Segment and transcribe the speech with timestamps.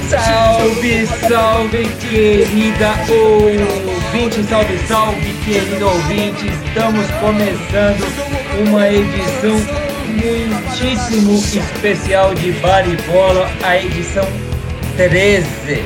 [0.09, 0.95] Salve,
[1.27, 6.47] salve, querida ouvinte, salve, salve, querido ouvinte.
[6.47, 8.05] Estamos começando
[8.67, 14.27] uma edição muitíssimo especial de Bar e Bola, a edição
[14.97, 15.83] 13.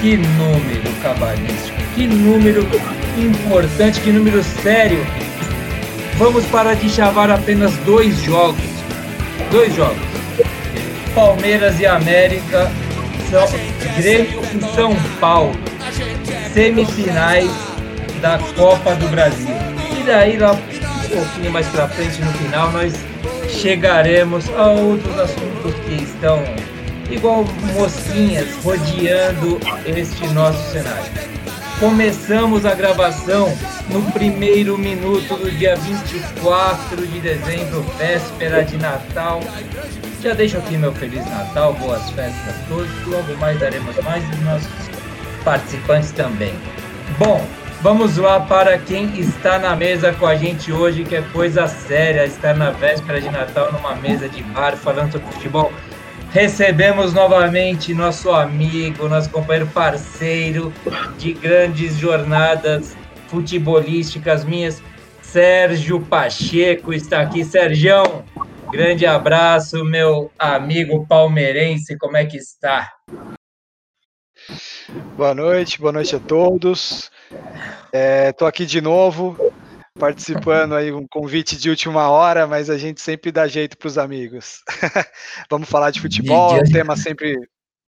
[0.00, 2.66] Que número cabalístico, que número
[3.18, 5.04] importante, que número sério.
[6.16, 8.60] Vamos parar de chavar apenas dois jogos.
[9.50, 9.98] Dois jogos.
[11.14, 12.70] Palmeiras e América,
[13.30, 13.46] São,
[13.96, 15.58] Grêmio e São Paulo.
[16.52, 17.50] Semifinais
[18.20, 19.54] da Copa do Brasil.
[19.98, 22.94] E daí lá um pouquinho mais pra frente no final nós
[23.60, 26.42] chegaremos a outros assuntos que estão
[27.10, 31.12] igual mosquinhas rodeando este nosso cenário.
[31.78, 33.54] Começamos a gravação
[33.90, 39.40] no primeiro minuto do dia 24 de dezembro, véspera de Natal.
[40.22, 43.06] Já deixo aqui meu Feliz Natal, boas festas a todos.
[43.06, 44.70] Logo mais daremos mais dos nossos
[45.44, 46.54] participantes também.
[47.18, 47.46] Bom,
[47.82, 52.26] Vamos lá para quem está na mesa com a gente hoje, que é coisa séria,
[52.26, 55.72] estar na véspera de Natal numa mesa de bar falando sobre futebol.
[56.30, 60.70] Recebemos novamente nosso amigo, nosso companheiro parceiro
[61.16, 62.94] de grandes jornadas
[63.28, 64.82] futebolísticas minhas,
[65.22, 67.42] Sérgio Pacheco está aqui.
[67.42, 68.02] Sérgio,
[68.70, 72.92] grande abraço, meu amigo palmeirense, como é que está?
[75.16, 77.10] Boa noite, boa noite a todos.
[78.32, 79.36] Estou é, aqui de novo,
[79.98, 83.98] participando aí um convite de última hora, mas a gente sempre dá jeito para os
[83.98, 84.62] amigos.
[85.50, 87.36] Vamos falar de futebol, é um tema sempre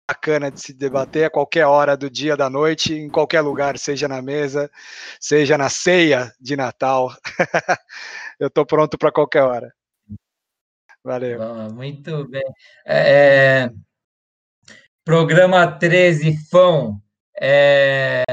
[0.07, 4.07] bacana de se debater a qualquer hora do dia, da noite, em qualquer lugar, seja
[4.07, 4.69] na mesa,
[5.19, 7.11] seja na ceia de Natal.
[8.39, 9.73] Eu estou pronto para qualquer hora.
[11.03, 11.39] Valeu.
[11.39, 12.43] Bom, muito bem.
[12.85, 13.69] É,
[15.03, 17.01] programa 13, Fão.
[17.39, 18.23] É,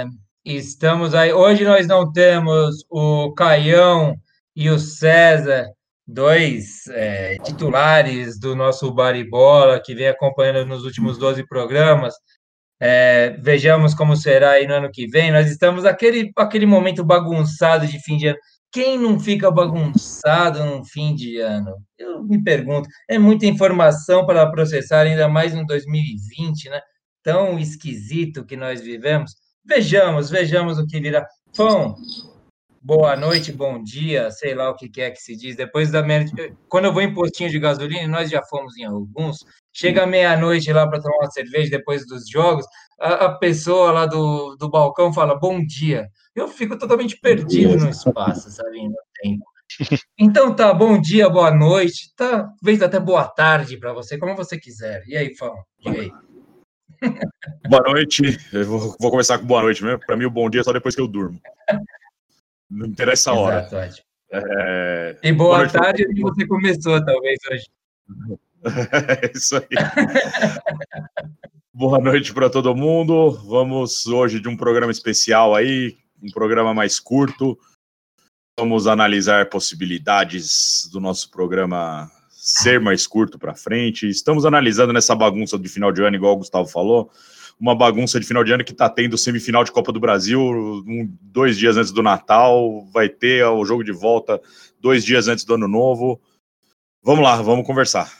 [0.45, 1.33] Estamos aí.
[1.33, 4.17] Hoje nós não temos o Caião
[4.57, 5.69] e o César,
[6.05, 12.15] dois é, titulares do nosso Baribola, que vem acompanhando nos últimos 12 programas.
[12.81, 15.31] É, vejamos como será aí no ano que vem.
[15.31, 18.39] Nós estamos aquele, aquele momento bagunçado de fim de ano.
[18.73, 21.77] Quem não fica bagunçado no fim de ano?
[21.97, 22.89] Eu me pergunto.
[23.09, 26.81] É muita informação para processar, ainda mais em 2020, né?
[27.23, 29.42] Tão esquisito que nós vivemos.
[29.65, 31.25] Vejamos, vejamos o que virá.
[31.55, 31.95] Fão,
[32.83, 35.55] boa noite, bom dia, sei lá o que é que se diz.
[35.55, 36.27] Depois da meia...
[36.69, 39.39] Quando eu vou em postinho de gasolina, nós já fomos em alguns,
[39.73, 42.67] chega meia-noite lá para tomar uma cerveja depois dos jogos,
[43.01, 46.09] a, a, pessoa lá do, do balcão fala bom dia.
[46.35, 49.45] Eu fico totalmente perdido no espaço, sabe, no tempo.
[50.19, 54.59] Então tá, bom dia, boa noite, tá, talvez até boa tarde para você, como você
[54.59, 55.03] quiser.
[55.07, 56.11] E aí, Fão, diga aí.
[57.69, 58.39] Boa noite.
[58.53, 60.01] Eu vou, vou começar com boa noite mesmo.
[60.07, 61.41] Para mim, o bom dia é só depois que eu durmo.
[62.71, 63.67] Não interessa a hora.
[63.67, 64.03] Exato,
[64.33, 65.19] é...
[65.23, 67.67] E boa, boa tarde que você começou, talvez, hoje.
[69.23, 69.69] é isso aí.
[71.73, 73.31] boa noite para todo mundo.
[73.47, 77.59] Vamos hoje de um programa especial aí, um programa mais curto.
[78.59, 82.11] Vamos analisar possibilidades do nosso programa
[82.43, 84.09] ser mais curto para frente.
[84.09, 87.09] Estamos analisando nessa bagunça de final de ano, igual o Gustavo falou,
[87.59, 91.09] uma bagunça de final de ano que está tendo semifinal de Copa do Brasil um,
[91.21, 94.41] dois dias antes do Natal, vai ter o jogo de volta
[94.81, 96.21] dois dias antes do Ano Novo.
[97.01, 98.11] Vamos lá, vamos conversar.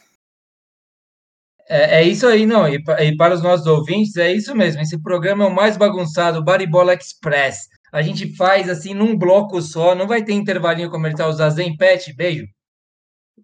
[1.69, 2.69] É, é isso aí, não.
[2.69, 4.81] E, e, para os nossos ouvintes, é isso mesmo.
[4.83, 7.67] Esse programa é o mais bagunçado, Baribola Express.
[7.93, 11.33] A gente faz assim num bloco só, não vai ter intervalinho comercial.
[11.33, 12.47] Zazen Pet, beijo.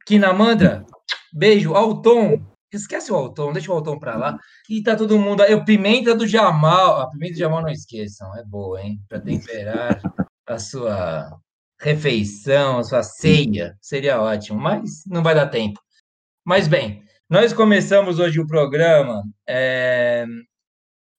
[0.06, 0.84] Kinamandra,
[1.32, 1.74] beijo.
[1.74, 2.40] Alton,
[2.72, 4.38] esquece o Alton, deixa o Alton para lá.
[4.68, 5.64] E tá todo mundo aí.
[5.64, 9.00] Pimenta do Jamal, a pimenta do Jamal não esqueçam, é boa, hein?
[9.08, 10.00] Para temperar
[10.46, 11.38] a sua
[11.80, 15.80] refeição, a sua ceia, seria ótimo, mas não vai dar tempo.
[16.44, 20.24] Mas bem, nós começamos hoje o programa é,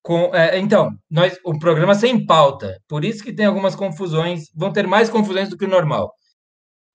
[0.01, 4.74] com, é, então, nós, o programa sem pauta, por isso que tem algumas confusões, vão
[4.74, 6.12] ter mais confusões do que o normal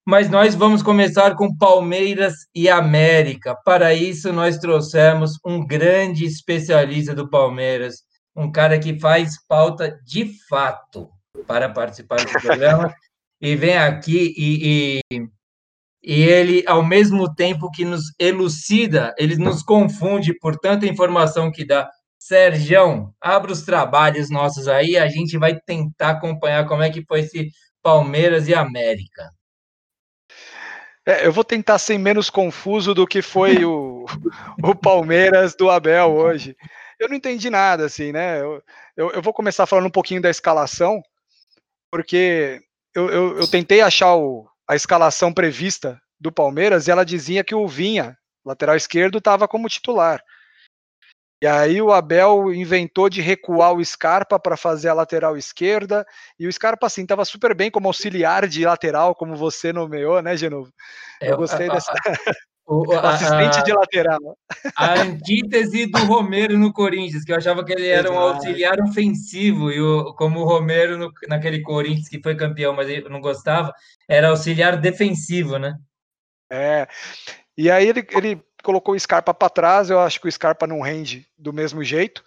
[0.06, 3.56] mas nós vamos começar com Palmeiras e América.
[3.64, 8.02] Para isso, nós trouxemos um grande especialista do Palmeiras,
[8.36, 11.08] um cara que faz pauta de fato
[11.46, 12.94] para participar do programa,
[13.40, 15.28] e vem aqui e, e,
[16.02, 21.64] e ele, ao mesmo tempo que nos elucida, ele nos confunde por tanta informação que
[21.64, 21.88] dá.
[22.18, 27.20] Sergião, abra os trabalhos nossos aí, a gente vai tentar acompanhar como é que foi
[27.20, 27.50] esse
[27.82, 29.30] Palmeiras e América.
[31.06, 34.06] É, eu vou tentar ser menos confuso do que foi o,
[34.62, 36.56] o Palmeiras do Abel hoje.
[36.98, 38.40] Eu não entendi nada, assim, né?
[38.40, 38.62] Eu,
[38.96, 41.02] eu, eu vou começar falando um pouquinho da escalação,
[41.90, 42.60] porque
[42.94, 47.54] eu, eu, eu tentei achar o, a escalação prevista do Palmeiras e ela dizia que
[47.54, 50.22] o Vinha, lateral esquerdo, estava como titular.
[51.42, 56.06] E aí o Abel inventou de recuar o Scarpa para fazer a lateral esquerda,
[56.38, 60.36] e o Scarpa assim estava super bem como auxiliar de lateral, como você nomeou, né,
[60.36, 60.72] Genovo?
[61.20, 61.92] Eu é, gostei dessa
[62.66, 64.38] o, assistente a, de lateral.
[64.76, 69.70] A antítese do Romero no Corinthians, que eu achava que ele era um auxiliar ofensivo,
[69.70, 73.72] e o, como o Romero no, naquele Corinthians que foi campeão, mas eu não gostava,
[74.08, 75.74] era auxiliar defensivo, né?
[76.50, 76.86] É.
[77.56, 80.80] E aí ele, ele colocou o Scarpa para trás, eu acho que o Scarpa não
[80.80, 82.24] rende do mesmo jeito.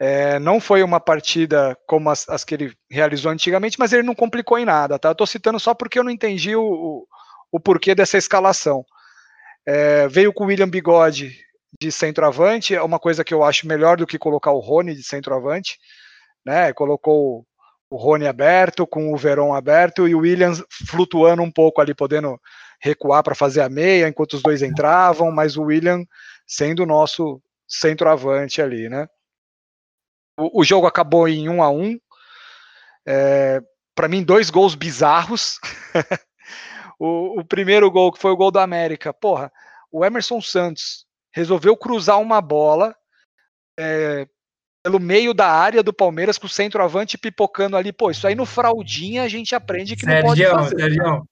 [0.00, 4.16] É, não foi uma partida como as, as, que ele realizou antigamente, mas ele não
[4.16, 5.10] complicou em nada, tá?
[5.10, 7.06] Eu tô citando só porque eu não entendi o, o,
[7.52, 8.84] o porquê dessa escalação.
[9.64, 11.38] É, veio com o William Bigode
[11.80, 15.04] de centroavante, é uma coisa que eu acho melhor do que colocar o Rony de
[15.04, 15.78] centroavante,
[16.44, 16.72] né?
[16.72, 17.46] Colocou
[17.88, 22.40] o Rony aberto, com o Verón aberto e o Williams flutuando um pouco ali, podendo
[22.82, 26.04] recuar para fazer a meia enquanto os dois entravam, mas o William
[26.46, 29.06] sendo o nosso centroavante ali, né?
[30.38, 31.98] O, o jogo acabou em um a um.
[33.06, 33.60] É,
[33.94, 35.58] para mim, dois gols bizarros.
[36.98, 39.52] o, o, primeiro gol, que foi o gol do América, porra,
[39.90, 42.94] o Emerson Santos resolveu cruzar uma bola
[43.78, 44.26] é,
[44.82, 47.92] pelo meio da área do Palmeiras com o centroavante pipocando ali.
[47.92, 50.80] Pô, isso aí no fraldinha a gente aprende que Sergião, não pode fazer.
[50.80, 51.28] Sergião,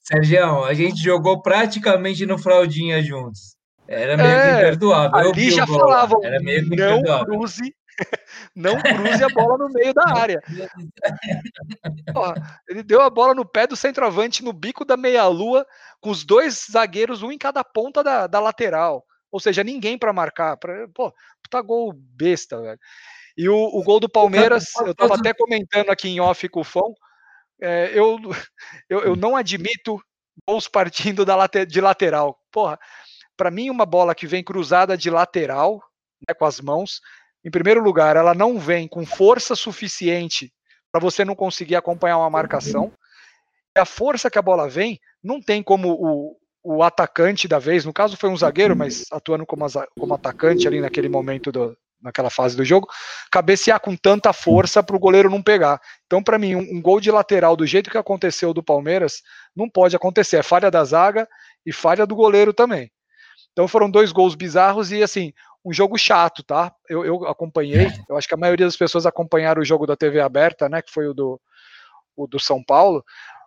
[0.00, 3.56] Sérgio, a gente jogou praticamente no fraldinha juntos.
[3.86, 5.18] Era meio é, que imperdoável.
[5.18, 7.74] Ali já falavam, Era meio que não cruze,
[8.54, 10.40] não cruze a bola no meio da área.
[12.68, 15.66] ele deu a bola no pé do centroavante, no bico da meia-lua,
[16.00, 19.04] com os dois zagueiros, um em cada ponta da, da lateral.
[19.30, 20.56] Ou seja, ninguém para marcar.
[20.56, 21.12] Pra, pô,
[21.42, 22.78] puta gol besta, velho.
[23.36, 26.64] E o, o gol do Palmeiras, eu estava até comentando aqui em off com o
[26.64, 26.94] Fão,
[27.60, 28.18] é, eu,
[28.88, 30.00] eu, eu, não admito
[30.46, 32.38] gols partindo da de lateral.
[32.50, 32.78] Porra,
[33.36, 35.82] para mim, uma bola que vem cruzada de lateral,
[36.28, 37.00] né, com as mãos,
[37.44, 40.52] em primeiro lugar, ela não vem com força suficiente
[40.92, 42.92] para você não conseguir acompanhar uma marcação.
[43.76, 47.84] E a força que a bola vem, não tem como o, o atacante da vez,
[47.84, 49.64] no caso foi um zagueiro, mas atuando como,
[49.98, 52.88] como atacante ali naquele momento do, naquela fase do jogo,
[53.30, 55.80] cabecear com tanta força para o goleiro não pegar.
[56.06, 59.22] Então, para mim, um, um, gol de lateral do jeito que aconteceu do Palmeiras
[59.54, 60.38] não pode acontecer.
[60.38, 61.28] É falha da zaga
[61.64, 62.90] e falha do goleiro também.
[63.52, 65.32] Então foram dois gols bizarros e assim,
[65.64, 66.72] um jogo chato, tá?
[66.88, 70.20] Eu, eu acompanhei, eu acho que a maioria das pessoas acompanharam o jogo da TV
[70.20, 70.80] aberta, né?
[70.80, 71.40] Que foi o do,
[72.16, 73.04] o do São Paulo.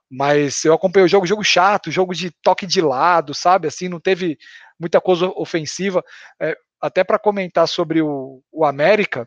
[0.09, 3.67] Mas eu acompanhei o jogo, jogo chato, jogo de toque de lado, sabe?
[3.67, 4.37] Assim, não teve
[4.79, 6.03] muita coisa ofensiva.
[6.39, 9.25] É, até para comentar sobre o, o América,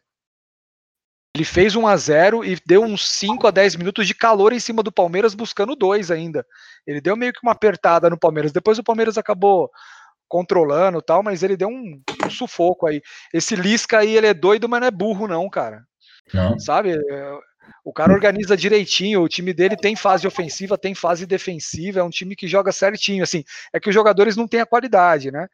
[1.35, 4.61] ele fez 1 a 0 e deu uns 5 a 10 minutos de calor em
[4.61, 6.47] cima do Palmeiras, buscando dois ainda.
[6.87, 8.53] Ele deu meio que uma apertada no Palmeiras.
[8.53, 9.70] Depois o Palmeiras acabou
[10.29, 13.01] controlando tal, mas ele deu um, um sufoco aí.
[13.32, 15.82] Esse Lisca aí, ele é doido, mas não é burro, não, cara.
[16.34, 16.58] Não.
[16.58, 16.98] Sabe?
[17.84, 22.10] O cara organiza direitinho, o time dele tem fase ofensiva, tem fase defensiva, é um
[22.10, 23.22] time que joga certinho.
[23.22, 25.48] Assim, é que os jogadores não têm a qualidade, né?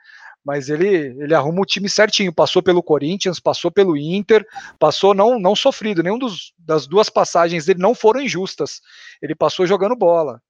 [0.44, 0.88] Mas ele,
[1.22, 2.32] ele arruma o time certinho.
[2.32, 4.46] Passou pelo Corinthians, passou pelo Inter,
[4.78, 6.02] passou não, não sofrido.
[6.02, 8.80] Nenhum dos, das duas passagens dele não foram injustas.
[9.20, 10.42] Ele passou jogando bola.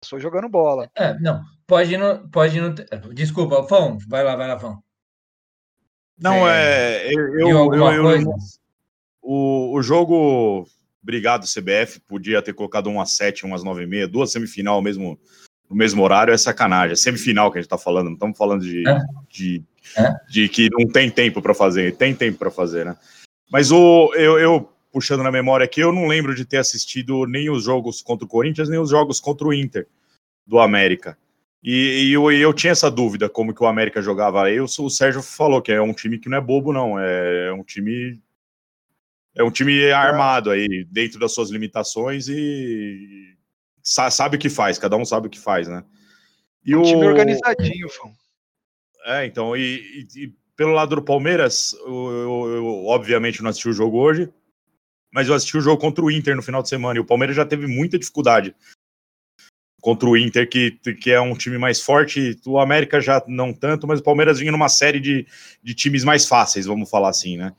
[0.00, 0.90] Passou jogando bola.
[0.96, 2.28] É, não, pode não.
[2.28, 2.74] Pode não
[3.12, 4.82] desculpa, Fão, vai lá, vai lá, Fão.
[6.18, 7.06] Não, é.
[7.06, 8.34] é eu, eu, eu, eu
[9.20, 10.66] o, o jogo.
[11.02, 12.00] Obrigado, CBF.
[12.00, 15.18] Podia ter colocado um às 7, um às 9 e meia, duas semifinal mesmo
[15.72, 16.92] no mesmo horário é sacanagem.
[16.92, 18.98] É semifinal que a gente está falando, não estamos falando de, é.
[19.30, 19.62] de,
[19.96, 20.14] é.
[20.28, 22.94] de, que não tem tempo para fazer, tem tempo para fazer, né?
[23.50, 27.50] Mas o, eu, eu, puxando na memória aqui, eu não lembro de ter assistido nem
[27.50, 29.88] os jogos contra o Corinthians, nem os jogos contra o Inter
[30.46, 31.16] do América.
[31.62, 34.44] E, e eu, eu, tinha essa dúvida como que o América jogava.
[34.44, 36.98] Aí o, o Sérgio falou que é um time que não é bobo, não.
[36.98, 38.20] É, é um time.
[39.34, 43.31] É um time armado aí, dentro das suas limitações e
[43.82, 45.84] sabe o que faz, cada um sabe o que faz, né?
[46.64, 48.12] E um o time organizadinho, Fão.
[49.04, 53.68] É, então, e, e, e, pelo lado do Palmeiras, eu, eu, eu, obviamente não assisti
[53.68, 54.32] o jogo hoje,
[55.12, 57.34] mas eu assisti o jogo contra o Inter no final de semana, e o Palmeiras
[57.34, 58.54] já teve muita dificuldade
[59.80, 62.38] contra o Inter, que, que é um time mais forte.
[62.46, 65.26] O América já não tanto, mas o Palmeiras vinha numa série de,
[65.60, 67.52] de times mais fáceis, vamos falar assim, né?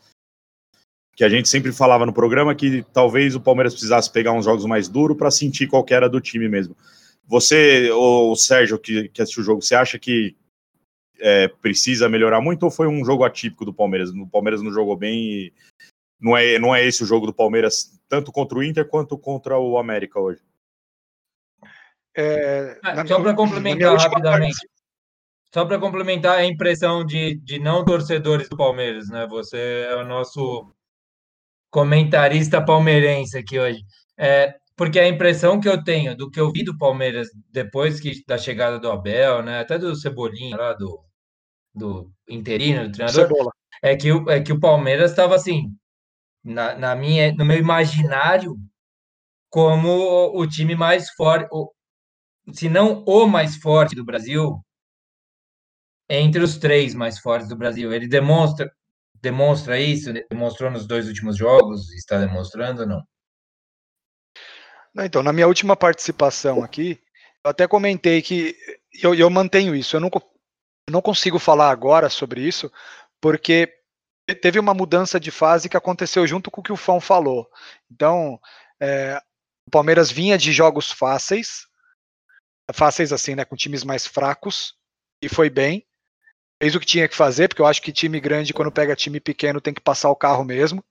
[1.15, 4.65] Que a gente sempre falava no programa que talvez o Palmeiras precisasse pegar uns jogos
[4.65, 6.75] mais duros para sentir qual era do time mesmo.
[7.27, 10.35] Você, o Sérgio, que, que assistiu o jogo, você acha que
[11.19, 14.09] é, precisa melhorar muito ou foi um jogo atípico do Palmeiras?
[14.09, 15.53] O Palmeiras não jogou bem e
[16.19, 19.57] não é, não é esse o jogo do Palmeiras, tanto contra o Inter quanto contra
[19.57, 20.41] o América hoje?
[22.15, 24.55] É, ah, só para complementar rapidamente.
[24.55, 24.73] Parte...
[25.53, 29.27] Só para complementar a impressão de, de não torcedores do Palmeiras, né?
[29.27, 30.71] Você é o nosso
[31.73, 33.83] comentarista palmeirense aqui hoje.
[34.15, 38.23] É, porque a impressão que eu tenho do que eu vi do Palmeiras depois que,
[38.27, 39.59] da chegada do Abel, né?
[39.59, 41.03] Até do Cebolinha lá, do,
[41.73, 43.51] do interino, do treinador, Cebola.
[43.81, 45.75] é que, é que o Palmeiras estava assim,
[46.43, 48.55] na, na minha, no meu imaginário,
[49.49, 51.49] como o time mais forte,
[52.51, 54.63] se não o mais forte do Brasil,
[56.07, 57.91] entre os três mais fortes do Brasil.
[57.91, 58.71] Ele demonstra,
[59.23, 63.07] demonstra isso, demonstrou nos dois últimos jogos, está demonstrando ou não?
[64.97, 67.01] Então, na minha última participação aqui,
[67.43, 68.55] eu até comentei que
[69.01, 69.95] eu, eu mantenho isso.
[69.95, 70.11] Eu não,
[70.89, 72.69] não consigo falar agora sobre isso,
[73.21, 73.73] porque
[74.41, 77.49] teve uma mudança de fase que aconteceu junto com o que o Fão falou.
[77.89, 78.37] Então,
[78.79, 79.17] é,
[79.65, 81.65] o Palmeiras vinha de jogos fáceis,
[82.73, 84.75] fáceis assim, né, com times mais fracos,
[85.23, 85.87] e foi bem.
[86.63, 89.19] Fez o que tinha que fazer, porque eu acho que time grande, quando pega time
[89.19, 90.81] pequeno, tem que passar o carro mesmo,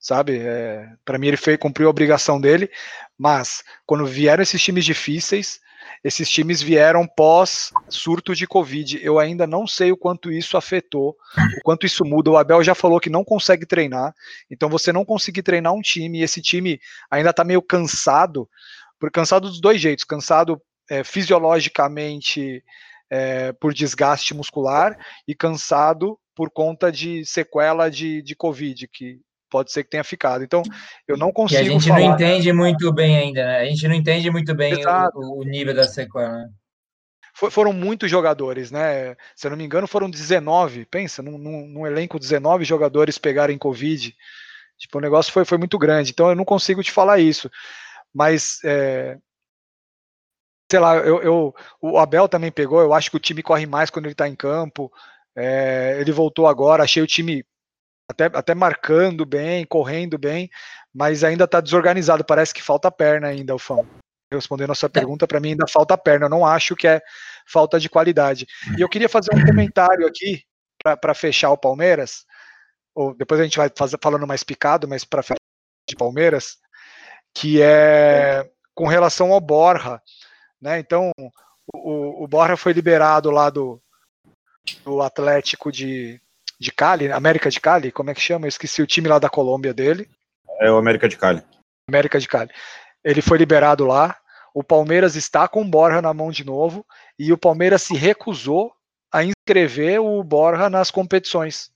[0.00, 0.38] sabe?
[0.38, 2.70] É, para mim, ele fez, cumpriu a obrigação dele,
[3.18, 5.60] mas quando vieram esses times difíceis,
[6.02, 8.98] esses times vieram pós surto de Covid.
[9.02, 11.14] Eu ainda não sei o quanto isso afetou,
[11.58, 12.30] o quanto isso muda.
[12.30, 14.14] O Abel já falou que não consegue treinar,
[14.50, 16.80] então você não conseguir treinar um time, e esse time
[17.10, 18.48] ainda está meio cansado,
[18.98, 20.58] por cansado dos dois jeitos, cansado
[20.88, 22.64] é, fisiologicamente
[23.14, 29.70] é, por desgaste muscular e cansado por conta de sequela de, de Covid, que pode
[29.70, 30.42] ser que tenha ficado.
[30.42, 30.62] Então,
[31.06, 31.62] eu não consigo.
[31.62, 32.00] E a gente falar...
[32.00, 33.58] não entende muito bem ainda, né?
[33.60, 34.74] A gente não entende muito bem
[35.14, 36.38] o, o, nível da sequela.
[36.38, 36.48] Né?
[37.50, 39.14] foram muitos jogadores, né?
[39.36, 40.86] Se eu não me engano, foram 19.
[40.86, 44.12] Pensa, num, num, elenco 19 jogadores pegarem Covid.
[44.76, 46.10] Tipo, o negócio foi, foi muito grande.
[46.10, 47.48] Então, eu não consigo te falar isso.
[48.12, 49.18] Mas é,
[50.70, 53.90] sei lá, eu, eu, o Abel também pegou, eu acho que o time corre mais
[53.90, 54.92] quando ele está em campo.
[55.36, 57.44] É, ele voltou agora, achei o time
[58.10, 60.50] até, até marcando bem, correndo bem,
[60.92, 62.24] mas ainda está desorganizado.
[62.24, 63.86] Parece que falta perna ainda, o Fão.
[64.32, 65.00] Respondendo a sua tá.
[65.00, 66.26] pergunta, para mim ainda falta perna.
[66.26, 67.00] Eu não acho que é
[67.46, 68.46] falta de qualidade.
[68.76, 70.42] E eu queria fazer um comentário aqui
[71.00, 72.24] para fechar o Palmeiras.
[72.94, 75.36] Ou depois a gente vai fazer, falando mais picado, mas para fechar
[75.88, 76.56] de Palmeiras,
[77.34, 80.00] que é com relação ao Borja.
[80.64, 80.78] Né?
[80.78, 81.12] Então,
[81.74, 83.78] o, o Borja foi liberado lá do,
[84.82, 86.18] do Atlético de,
[86.58, 88.46] de Cali, América de Cali, como é que chama?
[88.46, 90.08] Eu esqueci o time lá da Colômbia dele.
[90.58, 91.42] É o América de Cali.
[91.86, 92.50] América de Cali.
[93.04, 94.16] Ele foi liberado lá.
[94.54, 96.86] O Palmeiras está com o Borja na mão de novo
[97.18, 98.72] e o Palmeiras se recusou
[99.12, 101.70] a inscrever o Borja nas competições.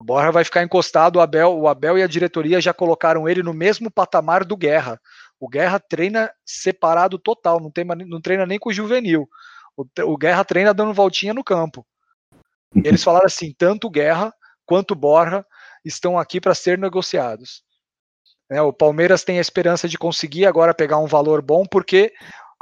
[0.00, 3.42] O Borja vai ficar encostado, o Abel, o Abel e a diretoria já colocaram ele
[3.42, 5.00] no mesmo patamar do Guerra.
[5.40, 9.26] O Guerra treina separado total, não, tem, não treina nem com o juvenil.
[9.74, 11.86] O, o Guerra treina dando voltinha no campo.
[12.74, 14.32] E eles falaram assim: tanto o Guerra
[14.66, 15.44] quanto o Borja
[15.82, 17.64] estão aqui para ser negociados.
[18.50, 22.12] É, o Palmeiras tem a esperança de conseguir agora pegar um valor bom, porque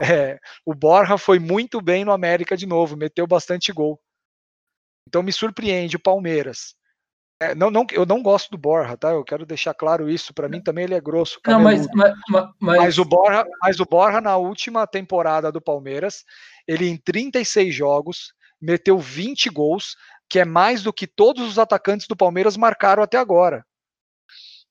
[0.01, 4.01] é, o Borja foi muito bem no América de novo, meteu bastante gol.
[5.09, 6.78] Então me surpreende o Palmeiras
[7.41, 9.11] é, não, não, eu não gosto do Borja, tá?
[9.11, 10.35] Eu quero deixar claro isso.
[10.35, 11.41] Para mim também ele é grosso.
[11.47, 16.25] Não, mas, mas, mas, mas, o Borja, mas o Borja, na última temporada do Palmeiras,
[16.67, 19.97] ele em 36 jogos meteu 20 gols,
[20.29, 23.65] que é mais do que todos os atacantes do Palmeiras marcaram até agora.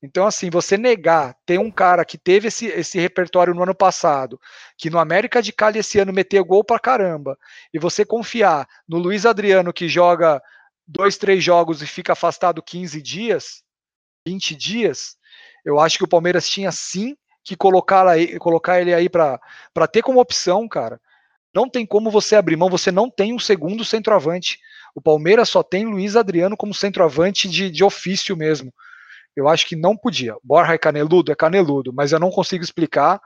[0.03, 4.39] Então, assim, você negar ter um cara que teve esse, esse repertório no ano passado,
[4.77, 7.37] que no América de Cali esse ano meteu gol pra caramba,
[7.73, 10.41] e você confiar no Luiz Adriano que joga
[10.87, 13.63] dois, três jogos e fica afastado 15 dias,
[14.25, 15.15] 20 dias,
[15.65, 19.39] eu acho que o Palmeiras tinha sim que colocar, aí, colocar ele aí para
[19.91, 20.99] ter como opção, cara.
[21.53, 24.59] Não tem como você abrir mão, você não tem um segundo centroavante.
[24.93, 28.73] O Palmeiras só tem Luiz Adriano como centroavante de, de ofício mesmo.
[29.35, 30.35] Eu acho que não podia.
[30.43, 31.31] Borja é caneludo?
[31.31, 33.21] É caneludo, mas eu não consigo explicar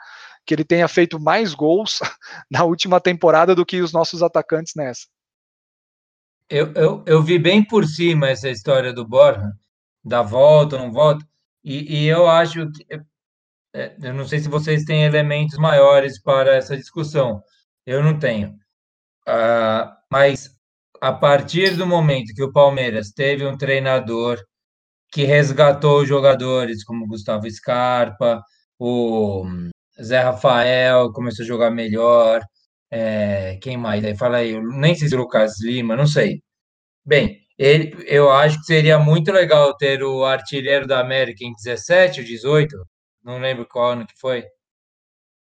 [0.46, 2.00] que ele tenha feito mais gols
[2.50, 5.08] na última temporada do que os nossos atacantes nessa.
[6.52, 9.54] Eu, eu, eu vi bem por cima essa história do Borja,
[10.04, 11.26] da volta, não volta,
[11.64, 12.86] e, e eu acho que
[13.74, 17.42] é, eu não sei se vocês têm elementos maiores para essa discussão.
[17.86, 18.50] Eu não tenho.
[19.28, 20.52] Uh, mas
[21.02, 24.38] a partir do momento que o Palmeiras teve um treinador
[25.12, 28.44] que resgatou jogadores como Gustavo Scarpa,
[28.80, 29.46] o
[30.02, 32.42] Zé Rafael começou a jogar melhor,
[32.92, 34.04] é, quem mais?
[34.04, 36.42] Aí fala aí, nem sei se Lucas Lima, não sei.
[37.06, 42.22] Bem, ele, eu acho que seria muito legal ter o artilheiro da América em 17
[42.22, 42.76] ou 18,
[43.24, 44.46] não lembro qual ano que foi,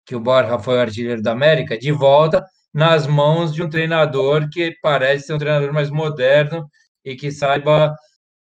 [0.06, 4.50] que o Borja foi o artilheiro da América, de volta nas mãos de um treinador
[4.50, 6.68] que parece ser um treinador mais moderno
[7.04, 7.96] e que saiba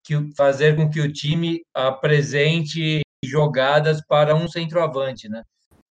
[0.03, 5.43] que, fazer com que o time apresente jogadas para um centroavante, né?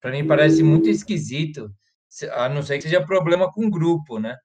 [0.02, 1.70] Para mim parece muito esquisito,
[2.32, 4.38] a não ser que seja problema com o grupo, né?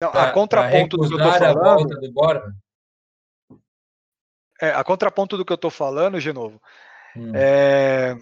[0.00, 2.00] Não, a contraponto do que eu tô falando.
[2.00, 2.54] do Borja.
[4.60, 6.60] É, a contraponto do que eu tô falando, de novo.
[7.16, 7.32] Hum.
[7.34, 8.16] É,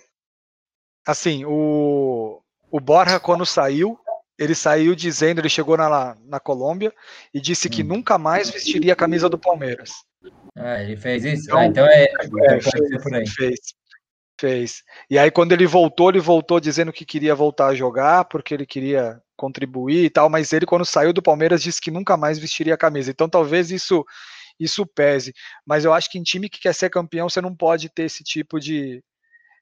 [1.07, 3.99] assim, o, o Borja, quando saiu,
[4.39, 6.93] ele saiu dizendo, ele chegou na, na Colômbia
[7.33, 7.87] e disse que hum.
[7.87, 9.91] nunca mais vestiria a camisa do Palmeiras.
[10.57, 11.45] Ah, ele fez isso?
[11.45, 13.61] Então, ah, então é, é fez, fez,
[14.39, 14.83] fez.
[15.11, 18.67] E aí quando ele voltou, ele voltou dizendo que queria voltar a jogar, porque ele
[18.67, 22.75] queria contribuir e tal, mas ele quando saiu do Palmeiras disse que nunca mais vestiria
[22.75, 23.11] a camisa.
[23.11, 24.05] Então talvez isso
[24.59, 25.33] isso pese.
[25.65, 28.25] Mas eu acho que em time que quer ser campeão, você não pode ter esse
[28.25, 29.03] tipo de,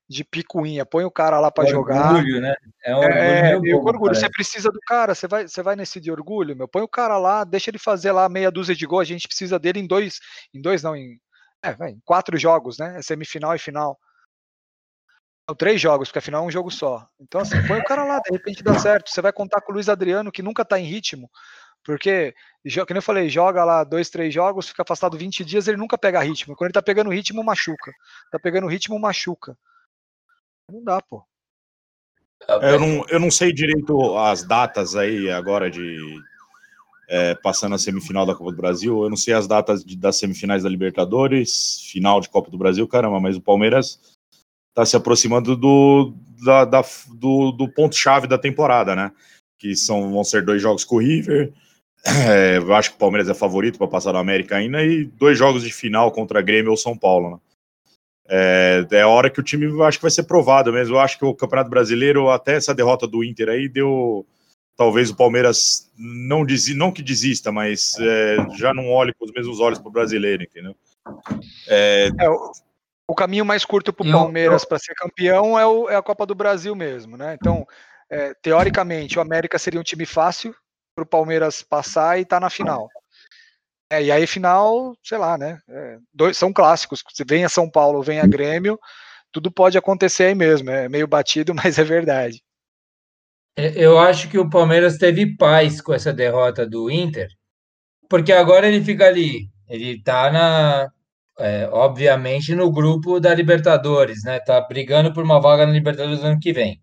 [0.09, 0.87] de picuinha.
[0.87, 2.14] Põe o cara lá para jogar.
[2.14, 2.54] Orgulho, né?
[2.85, 3.18] É um orgulho.
[3.18, 4.14] É, bom, orgulho.
[4.14, 6.66] Você precisa do cara, você vai, você vai nesse de orgulho, meu.
[6.66, 9.00] Põe o cara lá, deixa ele fazer lá meia dúzia de gol.
[9.00, 10.18] A gente precisa dele em dois,
[10.54, 11.21] em dois não, em,
[11.62, 12.97] é, em quatro jogos, né?
[12.99, 13.99] É semifinal e final.
[15.55, 17.09] Três jogos, porque afinal é um jogo só.
[17.21, 19.11] Então, assim, põe o cara lá, de repente dá certo.
[19.11, 21.31] Você vai contar com o Luiz Adriano, que nunca tá em ritmo,
[21.85, 22.35] porque,
[22.85, 26.21] como eu falei, joga lá dois, três jogos, fica afastado 20 dias, ele nunca pega
[26.21, 26.57] ritmo.
[26.57, 27.93] Quando ele tá pegando ritmo, machuca.
[28.33, 29.57] Tá pegando ritmo, machuca.
[30.69, 31.25] Não dá, pô.
[32.49, 36.21] É, eu não, eu não sei direito as datas aí agora de
[37.09, 39.05] é, passando a semifinal da Copa do Brasil.
[39.05, 42.87] Eu não sei as datas de, das semifinais da Libertadores, final de Copa do Brasil,
[42.89, 44.16] caramba, mas o Palmeiras
[44.76, 46.12] está se aproximando do,
[46.45, 46.84] da, da,
[47.15, 49.10] do, do ponto-chave da temporada, né?
[49.58, 51.50] Que são, vão ser dois jogos com o River.
[52.28, 55.36] É, eu acho que o Palmeiras é favorito para passar no América ainda, e dois
[55.36, 57.39] jogos de final contra Grêmio ou São Paulo, né?
[58.28, 60.95] É, é a hora que o time acho que vai ser provado mesmo.
[60.95, 64.26] Eu acho que o Campeonato Brasileiro, até essa derrota do Inter aí, deu.
[64.76, 69.32] Talvez o Palmeiras não, desi, não que desista, mas é, já não olhe com os
[69.32, 70.76] mesmos olhos para o brasileiro, entendeu?
[71.67, 72.28] É, é,
[73.08, 76.26] o, caminho mais curto para o Palmeiras para ser campeão é, o, é, a Copa
[76.26, 77.34] do Brasil mesmo, né?
[77.34, 77.66] Então,
[78.10, 80.54] é, teoricamente, o América seria um time fácil
[80.95, 82.88] para o Palmeiras passar e estar tá na final.
[83.90, 85.60] É, e aí, final, sei lá, né?
[85.69, 87.04] É, dois, são clássicos.
[87.12, 88.78] Se vem a São Paulo, vem a Grêmio,
[89.30, 90.71] tudo pode acontecer aí mesmo.
[90.71, 92.42] É meio batido, mas é verdade.
[93.56, 97.28] É, eu acho que o Palmeiras teve paz com essa derrota do Inter,
[98.08, 99.49] porque agora ele fica ali.
[99.69, 100.90] Ele tá na.
[101.38, 104.40] É, obviamente no grupo da Libertadores, né?
[104.40, 106.80] Tá brigando por uma vaga na Libertadores ano que vem.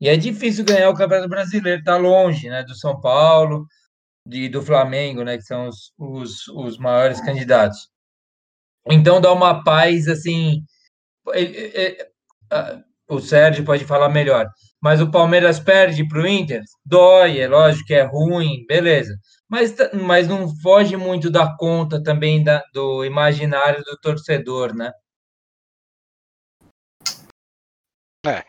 [0.00, 2.62] E é difícil ganhar o Campeonato Brasileiro, tá longe, né?
[2.64, 3.66] Do São Paulo,
[4.28, 7.88] de, do Flamengo, né, que são os, os, os maiores candidatos.
[8.90, 10.62] Então dá uma paz assim.
[13.08, 14.46] o Sérgio pode falar melhor,
[14.80, 19.14] mas o Palmeiras perde para o Inter, dói, é lógico que é ruim, beleza.
[19.48, 24.92] Mas, mas não foge muito da conta também da, do imaginário do torcedor, né?
[28.26, 28.44] É,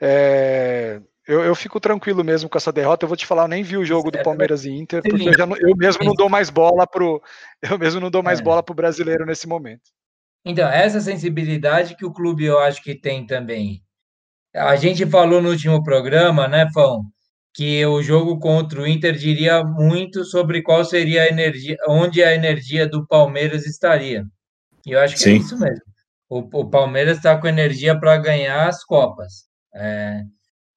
[0.00, 3.04] é, eu, eu, fico tranquilo mesmo com essa derrota.
[3.04, 5.34] Eu vou te falar, eu nem vi o jogo do Palmeiras e Inter, porque eu,
[5.34, 7.22] já, eu mesmo não dou mais bola pro.
[7.60, 8.42] Eu mesmo não dou mais é.
[8.42, 9.90] bola pro brasileiro nesse momento.
[10.44, 13.82] Então, essa sensibilidade que o clube eu acho que tem também.
[14.54, 17.02] A gente falou no último programa, né, Fão,
[17.58, 22.32] que o jogo contra o Inter diria muito sobre qual seria a energia, onde a
[22.32, 24.24] energia do Palmeiras estaria.
[24.86, 25.32] E eu acho que é Sim.
[25.32, 25.84] é isso mesmo.
[26.28, 29.48] O, o Palmeiras está com energia para ganhar as Copas.
[29.74, 30.22] É,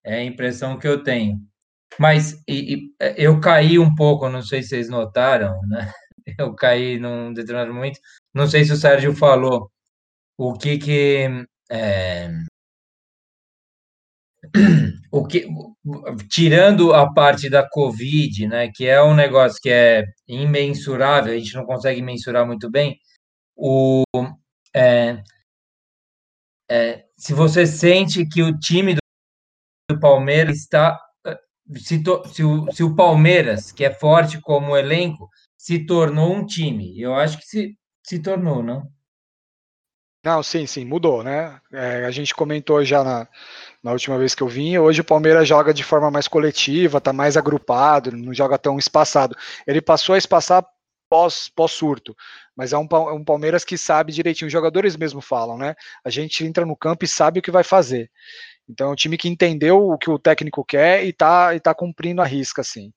[0.04, 1.40] é a impressão que eu tenho.
[2.00, 5.94] Mas e, e, é, eu caí um pouco, não sei se vocês notaram, né?
[6.40, 8.00] Eu caí num determinado momento.
[8.34, 9.72] Não sei se o Sérgio falou
[10.38, 11.28] o que que
[11.70, 12.30] é,
[15.12, 15.48] o que
[16.30, 21.56] tirando a parte da Covid, né, que é um negócio que é imensurável, a gente
[21.56, 22.98] não consegue mensurar muito bem.
[23.56, 24.04] O
[24.76, 25.22] é,
[26.70, 28.96] é, se você sente que o time
[29.90, 31.00] do Palmeiras está.
[31.78, 36.46] Se, to, se, o, se o Palmeiras, que é forte como elenco, se tornou um
[36.46, 37.00] time.
[37.00, 38.84] Eu acho que se, se tornou, não?
[40.24, 41.60] Não, sim, sim, mudou, né?
[41.74, 43.28] É, a gente comentou já na,
[43.84, 44.78] na última vez que eu vim.
[44.78, 49.36] Hoje o Palmeiras joga de forma mais coletiva, tá mais agrupado, não joga tão espaçado.
[49.66, 50.64] Ele passou a espaçar
[51.10, 52.16] pós, pós-surto,
[52.56, 54.46] mas é um, é um Palmeiras que sabe direitinho.
[54.46, 55.74] Os jogadores mesmo falam, né?
[56.06, 58.12] A gente entra no campo e sabe o que vai fazer.
[58.70, 61.74] Então é um time que entendeu o que o técnico quer e tá, e tá
[61.74, 62.94] cumprindo a risca, assim.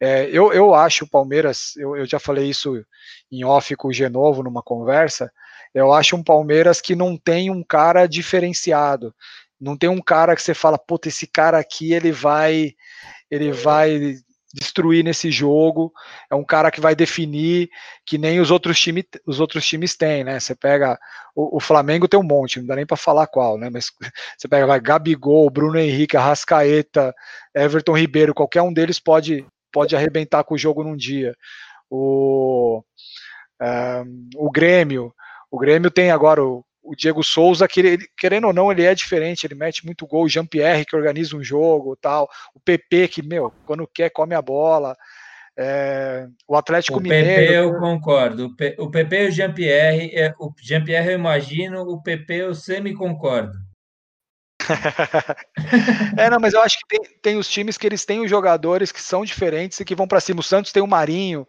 [0.00, 2.84] É, eu, eu acho o Palmeiras, eu, eu já falei isso
[3.30, 5.30] em off com o Genovo numa conversa,
[5.74, 9.14] eu acho um Palmeiras que não tem um cara diferenciado.
[9.60, 12.74] Não tem um cara que você fala, puta, esse cara aqui ele vai
[13.30, 14.16] ele vai
[14.52, 15.92] destruir nesse jogo.
[16.30, 17.70] É um cara que vai definir
[18.04, 20.38] que nem os outros times os outros times têm, né?
[20.38, 20.98] Você pega
[21.34, 23.70] o, o Flamengo tem um monte, não dá nem para falar qual, né?
[23.70, 23.90] Mas
[24.36, 27.14] você pega vai Gabigol, Bruno Henrique, Arrascaeta,
[27.54, 31.34] Everton Ribeiro, qualquer um deles pode pode arrebentar com o jogo num dia.
[31.88, 32.82] O
[33.60, 34.04] um, eh,
[34.36, 35.14] o Grêmio
[35.52, 38.94] o Grêmio tem agora o, o Diego Souza, que ele, querendo ou não, ele é
[38.94, 43.22] diferente, ele mete muito gol, o Jean-Pierre que organiza um jogo tal, o PP que,
[43.22, 44.96] meu, quando quer, come a bola.
[45.54, 47.28] É, o Atlético o Mineiro.
[47.28, 48.56] O PP eu concordo.
[48.78, 53.52] O PP e o Jean-Pierre, é, o Jean-Pierre eu imagino, o PP eu semi-concordo.
[56.16, 58.90] é, não, mas eu acho que tem, tem os times que eles têm os jogadores
[58.90, 60.40] que são diferentes e que vão para cima.
[60.40, 61.46] O Santos tem o Marinho,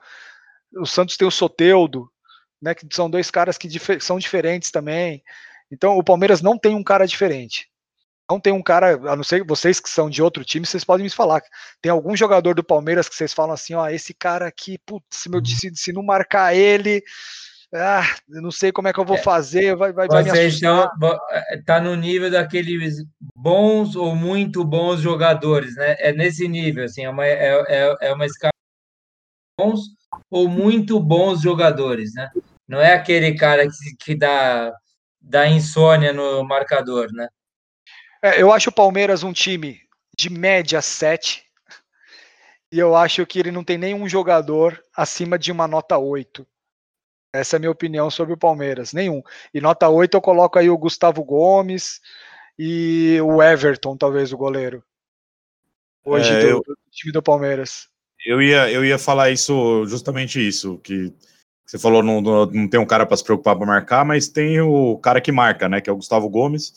[0.76, 2.12] o Santos tem o Soteudo,
[2.64, 2.74] né?
[2.74, 5.22] Que são dois caras que dif são diferentes também.
[5.70, 7.68] Então o Palmeiras não tem um cara diferente.
[8.32, 11.04] Não tem um cara, a não ser vocês que são de outro time, vocês podem
[11.04, 11.42] me falar.
[11.82, 15.30] Tem algum jogador do Palmeiras que vocês falam assim, ó, esse cara aqui, putz, se,
[15.30, 17.04] meu, se, se não marcar ele,
[17.74, 19.22] ah, não sei como é que eu vou é.
[19.22, 20.90] fazer, vai, vai, vai me assustar.
[20.96, 21.18] Então,
[21.66, 23.04] tá no nível daqueles
[23.36, 25.98] bons ou muito bons jogadores, né?
[26.00, 28.54] É nesse nível, assim, é uma, é, é, é uma escala
[29.60, 29.82] bons
[30.32, 32.30] ou muito bons jogadores, né?
[32.68, 34.74] Não é aquele cara que, que dá,
[35.22, 37.28] dá insônia no marcador, né?
[38.22, 39.82] É, eu acho o Palmeiras um time
[40.18, 41.44] de média 7.
[42.72, 46.48] E eu acho que ele não tem nenhum jogador acima de uma nota 8.
[47.34, 48.94] Essa é a minha opinião sobre o Palmeiras.
[48.94, 49.22] Nenhum.
[49.54, 52.00] E nota 8 eu coloco aí o Gustavo Gomes
[52.58, 54.84] e o Everton, talvez, o goleiro.
[56.06, 57.88] Hoje é, do, eu, do time do Palmeiras.
[58.26, 61.14] Eu ia, eu ia falar isso, justamente isso, que
[61.66, 64.98] você falou, não, não tem um cara para se preocupar para marcar, mas tem o
[64.98, 65.82] cara que marca, né?
[65.82, 66.74] Que é o Gustavo Gomes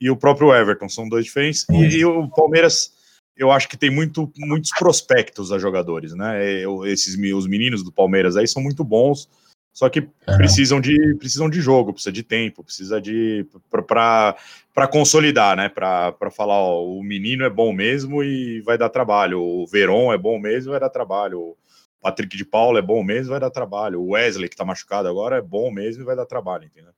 [0.00, 0.88] e o próprio Everton.
[0.88, 1.66] São dois diferentes.
[1.70, 2.92] E, e o Palmeiras,
[3.36, 6.62] eu acho que tem muito, muitos prospectos a jogadores, né?
[6.62, 9.28] Eu, esses os meninos do Palmeiras aí são muito bons,
[9.72, 15.68] só que precisam de, precisam de jogo, precisa de tempo, precisa de para consolidar, né?
[15.68, 19.40] Para falar, ó, o menino é bom mesmo e vai dar trabalho.
[19.40, 21.56] O Veron é bom mesmo, vai dar trabalho.
[22.00, 24.00] Patrick de Paula é bom mesmo, vai dar trabalho.
[24.00, 26.92] O Wesley, que tá machucado agora, é bom mesmo e vai dar trabalho, entendeu?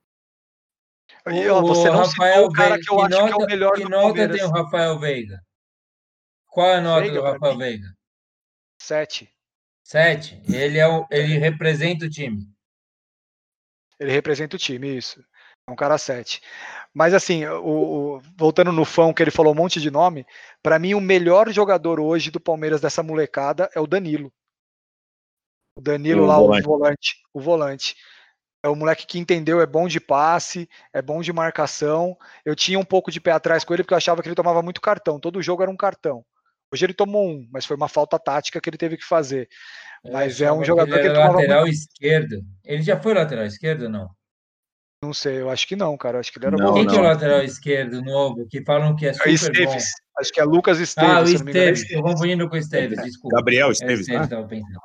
[1.27, 3.33] E, ó, você o não Rafael o cara Veiga, que eu que acho nota, que
[3.33, 5.41] é o melhor que nota tem o Rafael Veiga?
[6.47, 7.87] Qual é a nota Veiga, do Rafael Veiga?
[8.81, 9.31] Sete.
[9.83, 10.41] Sete.
[10.47, 12.47] Ele, é o, ele representa o time.
[13.99, 15.23] Ele representa o time, isso.
[15.67, 16.41] É um cara sete.
[16.93, 20.25] Mas assim, o, o, voltando no fã que ele falou um monte de nome,
[20.61, 24.33] para mim o melhor jogador hoje do Palmeiras dessa molecada é o Danilo.
[25.75, 26.65] O Danilo o lá, volante.
[26.65, 27.15] o volante.
[27.33, 27.95] O volante.
[28.63, 32.15] É o moleque que entendeu, é bom de passe, é bom de marcação.
[32.45, 34.61] Eu tinha um pouco de pé atrás com ele porque eu achava que ele tomava
[34.61, 35.19] muito cartão.
[35.19, 36.23] Todo jogo era um cartão.
[36.71, 39.49] Hoje ele tomou um, mas foi uma falta tática que ele teve que fazer.
[40.11, 41.73] Mas é, é um jogador que ele tomava lateral muito...
[41.73, 42.41] esquerdo.
[42.63, 44.09] Ele já foi lateral esquerdo ou não?
[45.03, 46.19] Não sei, eu acho que não, cara.
[46.19, 46.73] Acho que ele era não, bom.
[46.75, 46.91] Quem não.
[46.91, 48.47] que é o lateral esquerdo novo?
[48.47, 49.83] Que falam que é, é super Esteves.
[49.83, 50.19] bom.
[50.21, 51.11] Acho que é Lucas Esteves.
[51.11, 51.89] Ah, o Esteves.
[51.89, 53.37] Eu confundindo com o Esteves, desculpa.
[53.37, 54.77] Gabriel Esteves, é, Esteves né?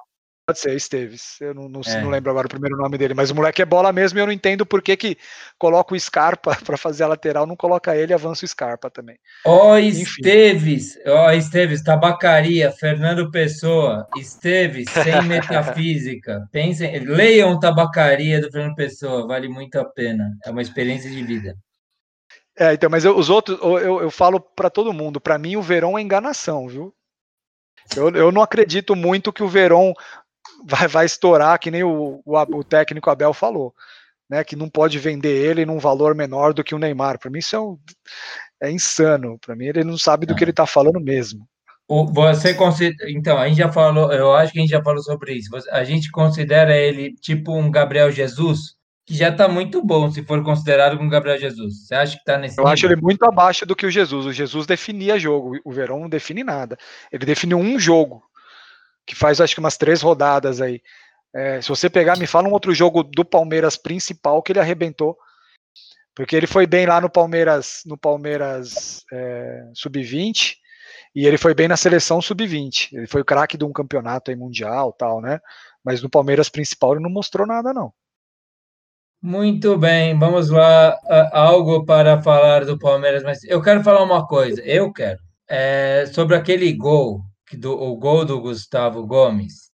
[0.46, 1.40] Pode ser, Esteves.
[1.40, 2.00] Eu não, não, é.
[2.00, 4.26] não, lembro agora o primeiro nome dele, mas o moleque é bola mesmo e eu
[4.26, 5.18] não entendo por que, que
[5.58, 9.18] coloca o Scarpa para fazer a lateral, não coloca ele e avança o Scarpa também.
[9.44, 16.48] Ó, oh, Esteves, ó, oh, Esteves, tabacaria, Fernando Pessoa, Esteves, sem metafísica.
[16.52, 20.30] Pensem, leiam tabacaria do Fernando Pessoa, vale muito a pena.
[20.44, 21.56] É uma experiência de vida.
[22.56, 25.62] É, então, mas eu, os outros, eu, eu falo para todo mundo, para mim o
[25.62, 26.94] Verão é enganação, viu?
[27.94, 29.92] Eu, eu não acredito muito que o Verão
[30.64, 33.74] vai, vai estourar, que nem o, o, o técnico Abel falou,
[34.28, 34.44] né?
[34.44, 37.18] Que não pode vender ele num valor menor do que o Neymar.
[37.18, 37.78] Para mim, isso é, um,
[38.62, 39.38] é insano.
[39.38, 41.46] Para mim, ele não sabe do que ele está falando mesmo.
[41.88, 45.34] Você considera, então, a gente já falou, eu acho que a gente já falou sobre
[45.34, 45.50] isso.
[45.70, 48.74] A gente considera ele tipo um Gabriel Jesus,
[49.06, 51.86] que já está muito bom se for considerado como Gabriel Jesus.
[51.86, 52.58] Você acha que está nesse?
[52.58, 52.72] Eu nível?
[52.72, 54.26] acho ele muito abaixo do que o Jesus.
[54.26, 56.76] O Jesus definia jogo, o Verão não define nada.
[57.12, 58.20] Ele definiu um jogo
[59.06, 60.82] que faz acho que umas três rodadas aí.
[61.34, 65.16] É, se você pegar, me fala um outro jogo do Palmeiras principal que ele arrebentou.
[66.14, 70.54] Porque ele foi bem lá no Palmeiras, no Palmeiras é, sub-20
[71.14, 72.88] e ele foi bem na seleção sub-20.
[72.92, 75.38] Ele foi o craque de um campeonato aí mundial, tal, né?
[75.84, 77.92] Mas no Palmeiras principal ele não mostrou nada não.
[79.22, 80.98] Muito bem, vamos lá.
[81.32, 84.62] Algo para falar do Palmeiras, mas eu quero falar uma coisa.
[84.62, 87.20] Eu quero é, sobre aquele gol,
[87.54, 89.70] do, o gol do Gustavo Gomes.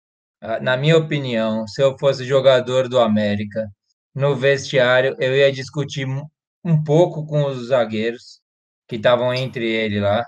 [0.61, 3.67] Na minha opinião, se eu fosse jogador do América,
[4.15, 6.07] no vestiário, eu ia discutir
[6.63, 8.39] um pouco com os zagueiros
[8.87, 10.25] que estavam entre ele lá,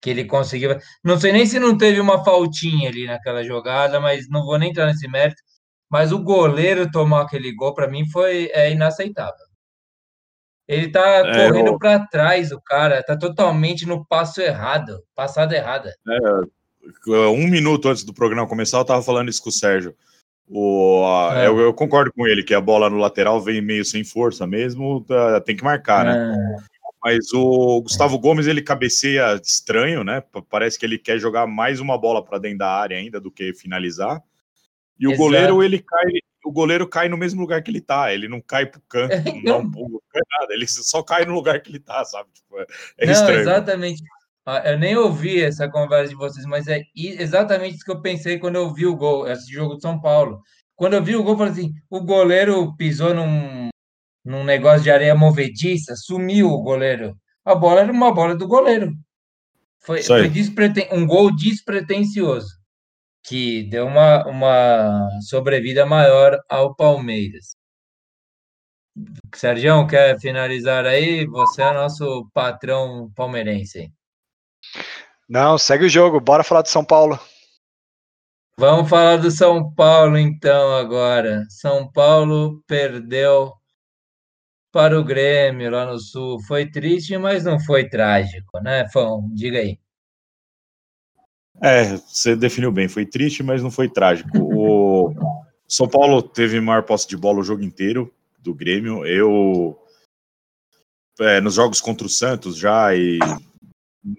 [0.00, 0.78] que ele conseguiu.
[1.04, 4.70] Não sei nem se não teve uma faltinha ali naquela jogada, mas não vou nem
[4.70, 5.42] entrar nesse mérito.
[5.90, 9.46] Mas o goleiro tomar aquele gol, para mim, foi é, inaceitável.
[10.66, 11.78] Ele tá é, correndo eu...
[11.78, 15.94] para trás, o cara, tá totalmente no passo errado, passada errada.
[16.06, 16.18] É,
[17.06, 19.94] um minuto antes do programa começar, eu tava falando isso com o Sérgio.
[20.50, 21.46] O, é.
[21.46, 25.04] eu, eu, concordo com ele que a bola no lateral vem meio sem força mesmo,
[25.04, 26.34] tá, tem que marcar, né?
[26.34, 26.78] É.
[27.02, 30.22] Mas o Gustavo Gomes ele cabeceia estranho, né?
[30.48, 33.52] Parece que ele quer jogar mais uma bola para dentro da área ainda do que
[33.54, 34.22] finalizar.
[34.98, 35.22] E o Exato.
[35.22, 36.12] goleiro ele cai,
[36.44, 38.12] o goleiro cai no mesmo lugar que ele tá.
[38.12, 40.54] Ele não cai pro canto, não, não cai nada.
[40.54, 42.30] Ele só cai no lugar que ele tá, sabe?
[42.32, 42.66] Tipo, é,
[42.98, 43.40] é não, estranho.
[43.40, 44.02] Exatamente.
[44.64, 48.56] Eu nem ouvi essa conversa de vocês, mas é exatamente isso que eu pensei quando
[48.56, 50.40] eu vi o gol, esse jogo de São Paulo.
[50.74, 53.68] Quando eu vi o gol, eu falei assim: o goleiro pisou num,
[54.24, 57.14] num negócio de areia movediça, sumiu o goleiro.
[57.44, 58.92] A bola era uma bola do goleiro.
[59.80, 62.48] Foi, foi despreten um gol despretensioso,
[63.22, 67.56] que deu uma, uma sobrevida maior ao Palmeiras.
[69.34, 71.26] Sérgio, quer finalizar aí?
[71.26, 73.92] Você é nosso patrão palmeirense.
[75.28, 77.18] Não, segue o jogo, bora falar de São Paulo.
[78.58, 81.44] Vamos falar do São Paulo então agora.
[81.48, 83.52] São Paulo perdeu
[84.72, 86.42] para o Grêmio lá no Sul.
[86.42, 89.28] Foi triste, mas não foi trágico, né, Fão?
[89.34, 89.78] Diga aí.
[91.62, 92.88] É, você definiu bem.
[92.88, 94.30] Foi triste, mas não foi trágico.
[94.38, 95.14] O
[95.68, 99.04] São Paulo teve maior posse de bola o jogo inteiro do Grêmio.
[99.06, 99.78] Eu
[101.20, 103.18] é, nos jogos contra o Santos já e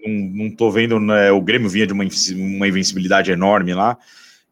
[0.04, 3.98] não, não tô vendo, né, o Grêmio vinha de uma, uma invencibilidade enorme lá,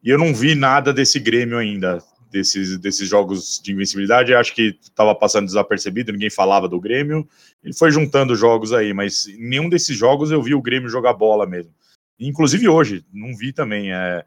[0.03, 4.77] e eu não vi nada desse Grêmio ainda, desses, desses jogos de invencibilidade, acho que
[4.81, 7.27] estava passando desapercebido, ninguém falava do Grêmio,
[7.63, 11.45] ele foi juntando jogos aí, mas nenhum desses jogos eu vi o Grêmio jogar bola
[11.45, 11.73] mesmo.
[12.19, 13.93] Inclusive hoje, não vi também.
[13.93, 14.25] É,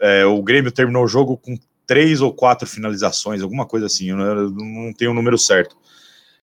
[0.00, 4.16] é, o Grêmio terminou o jogo com três ou quatro finalizações, alguma coisa assim, eu
[4.16, 5.76] não, tenho o número certo.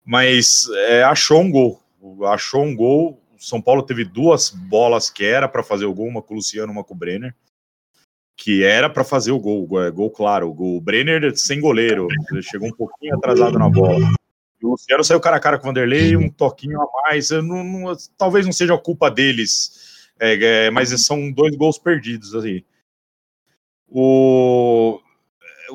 [0.05, 1.83] Mas é, achou um gol,
[2.27, 6.23] achou um gol são Paulo teve duas bolas que era para fazer o gol, uma
[6.23, 7.35] com o Luciano, uma com o Brenner,
[8.37, 10.53] que era para fazer o gol, gol, gol claro.
[10.53, 10.77] Gol.
[10.77, 14.09] o Brenner sem goleiro, ele chegou um pouquinho atrasado na bola.
[14.63, 17.31] O Luciano saiu cara a cara com o Vanderlei, um toquinho a mais.
[17.31, 22.65] Não, não, talvez não seja culpa deles, é, é, mas são dois gols perdidos aí.
[23.89, 25.01] O,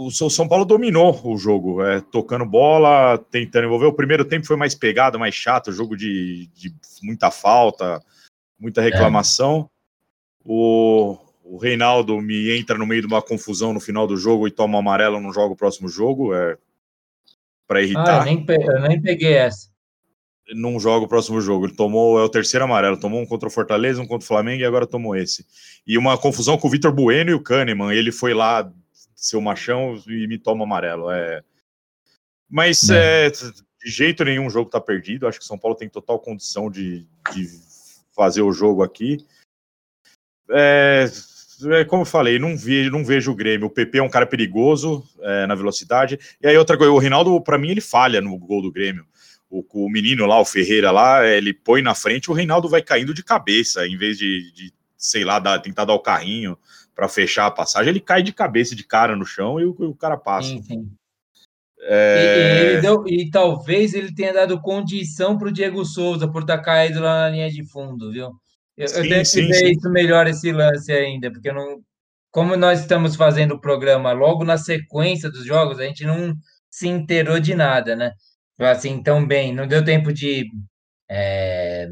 [0.08, 3.88] o São Paulo dominou o jogo, é, tocando bola, tentando envolver.
[3.88, 8.02] O primeiro tempo foi mais pegado, mais chato, jogo de, de muita falta,
[8.58, 9.70] muita reclamação.
[9.76, 9.80] É.
[10.46, 14.52] O, o Reinaldo me entra no meio de uma confusão no final do jogo e
[14.52, 16.58] toma amarelo, não joga o próximo jogo, é
[17.68, 18.08] para irritar.
[18.08, 19.70] Ah, eu nem, eu nem peguei essa.
[20.56, 21.68] Não joga o próximo jogo.
[21.68, 23.00] Ele tomou, é o terceiro amarelo.
[23.00, 25.46] Tomou um contra o Fortaleza, um contra o Flamengo e agora tomou esse.
[25.86, 27.94] E uma confusão com o Vitor Bueno e o Kahneman.
[27.94, 28.68] Ele foi lá
[29.20, 31.12] seu machão e me toma amarelo.
[31.12, 31.44] É...
[32.50, 33.28] Mas é.
[33.28, 35.28] É, de jeito nenhum o jogo tá perdido.
[35.28, 37.48] Acho que São Paulo tem total condição de, de
[38.16, 39.18] fazer o jogo aqui.
[40.50, 41.06] É,
[41.72, 43.68] é, como eu falei, não, vi, não vejo o Grêmio.
[43.68, 46.18] O PP é um cara perigoso é, na velocidade.
[46.42, 49.06] E aí, outra coisa, o Rinaldo, para mim, ele falha no gol do Grêmio.
[49.50, 53.16] O, o, menino lá, o Ferreira lá, ele põe na frente, o Reinaldo vai caindo
[53.16, 56.56] de cabeça, em vez de, de sei lá, dar, tentar dar o carrinho
[57.00, 59.96] para fechar a passagem, ele cai de cabeça, de cara no chão e o, o
[59.96, 60.50] cara passa.
[60.50, 60.92] Sim, sim.
[61.80, 62.74] É...
[62.74, 66.64] E, deu, e, talvez ele tenha dado condição para o Diego Souza por estar tá
[66.64, 68.32] caído lá na linha de fundo, viu?
[68.76, 71.80] Eu, sim, eu tenho que ver isso melhor esse lance ainda, porque não.
[72.32, 76.36] Como nós estamos fazendo o programa logo na sequência dos jogos, a gente não
[76.70, 78.12] se inteirou de nada, né?
[78.60, 80.46] Assim, tão bem, não deu tempo de,
[81.10, 81.88] é,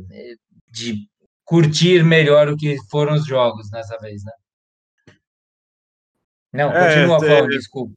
[0.70, 1.08] de
[1.46, 4.34] curtir melhor o que foram os jogos dessa vez, né?
[6.58, 7.94] Não, é, continua é, falando, desculpa.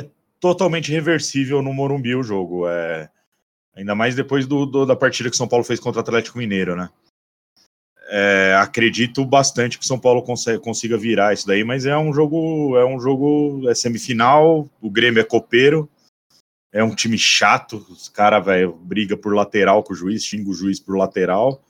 [0.00, 0.06] É
[0.40, 2.68] totalmente reversível no Morumbi o jogo.
[2.68, 3.08] É,
[3.76, 6.38] ainda mais depois do, do, da partida que o São Paulo fez contra o Atlético
[6.38, 6.90] Mineiro, né?
[8.10, 12.12] É, acredito bastante que o São Paulo consegue, consiga virar isso daí, mas é um
[12.12, 15.88] jogo, é um jogo, é semifinal, o Grêmio é copeiro,
[16.72, 20.54] é um time chato, os caras, velho, briga por lateral com o juiz, xinga o
[20.54, 21.62] juiz por lateral.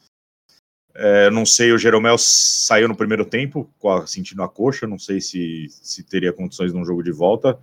[1.00, 3.72] É, não sei, o Jeromel saiu no primeiro tempo,
[4.04, 7.56] sentindo a coxa, não sei se, se teria condições num jogo de volta.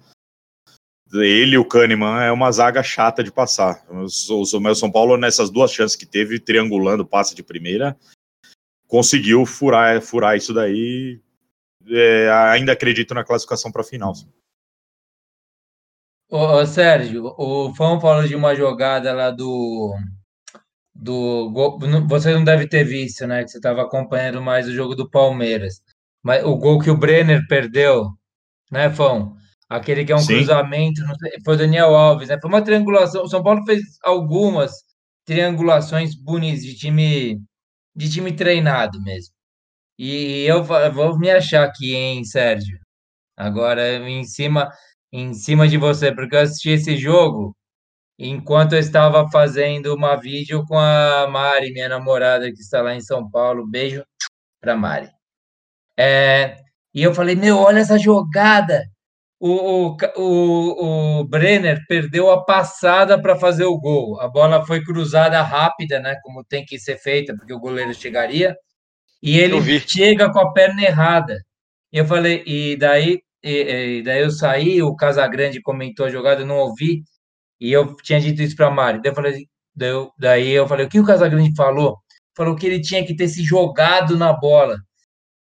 [1.13, 3.85] Ele e o Kahneman é uma zaga chata de passar.
[3.89, 7.97] O, São Paulo, nessas duas chances que teve, triangulando passe de primeira,
[8.87, 11.19] conseguiu furar, furar isso daí.
[11.87, 14.13] É, ainda acredito na classificação para a final.
[16.29, 19.93] Ô, Sérgio, o Fão falou de uma jogada lá do.
[20.95, 21.77] Do gol,
[22.07, 23.43] você não deve ter visto, né?
[23.43, 25.81] Que você estava acompanhando mais o jogo do Palmeiras.
[26.23, 28.09] Mas o gol que o Brenner perdeu,
[28.71, 29.35] né, Fão?
[29.69, 30.35] Aquele que é um Sim.
[30.37, 32.39] cruzamento, sei, foi o Daniel Alves, né?
[32.41, 33.23] Foi uma triangulação.
[33.23, 34.71] O São Paulo fez algumas
[35.25, 37.41] triangulações bonitas de time
[37.95, 39.33] de time treinado mesmo.
[39.99, 42.79] E eu vou me achar aqui, hein, Sérgio?
[43.37, 44.69] Agora em cima
[45.13, 47.55] em cima de você, porque eu assisti esse jogo
[48.17, 53.01] enquanto eu estava fazendo uma vídeo com a Mari, minha namorada que está lá em
[53.01, 53.67] São Paulo.
[53.67, 54.03] Beijo
[54.61, 55.09] para Mari.
[55.97, 56.57] É,
[56.93, 58.85] e eu falei, meu, olha essa jogada.
[59.39, 64.19] O, o, o, o Brenner perdeu a passada para fazer o gol.
[64.21, 66.17] A bola foi cruzada rápida, né?
[66.23, 68.55] Como tem que ser feita, porque o goleiro chegaria.
[69.21, 71.37] E ele chega com a perna errada.
[71.91, 76.41] E eu falei, e daí e, e, daí eu saí, o Casagrande comentou a jogada,
[76.41, 77.03] eu não ouvi,
[77.59, 79.01] e eu tinha dito isso para Mari.
[79.01, 81.97] Daí eu falei, daí eu, daí eu falei, o que o Casagrande falou?
[82.35, 84.77] Falou que ele tinha que ter se jogado na bola.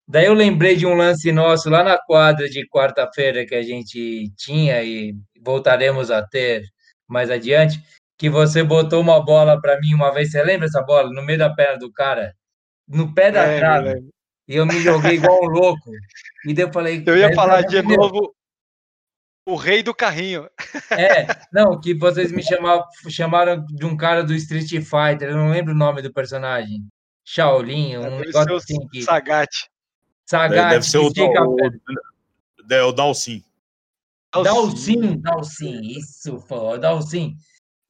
[0.06, 4.30] Daí eu lembrei de um lance nosso lá na quadra de quarta-feira que a gente
[4.36, 6.62] tinha e voltaremos a ter
[7.08, 7.80] mais adiante,
[8.18, 11.10] que você botou uma bola para mim uma vez, você lembra essa bola?
[11.10, 12.34] No meio da perna do cara,
[12.88, 13.94] no pé da é, trave.
[14.46, 15.90] E eu me joguei igual um louco.
[16.46, 17.02] E daí eu falei.
[17.06, 18.34] Eu ia falar de novo
[19.46, 20.48] o rei do carrinho.
[20.90, 25.50] É, não, que vocês me chamaram, chamaram de um cara do Street Fighter, eu não
[25.50, 26.86] lembro o nome do personagem.
[27.24, 29.02] Shaolin, um deve negócio assim que.
[29.02, 29.50] Sagat.
[30.26, 30.70] Sagat.
[30.70, 33.42] Deve ser o, o, o Dalsin.
[34.42, 37.34] Dalsin, Dalsin, isso, pô, Dalsin.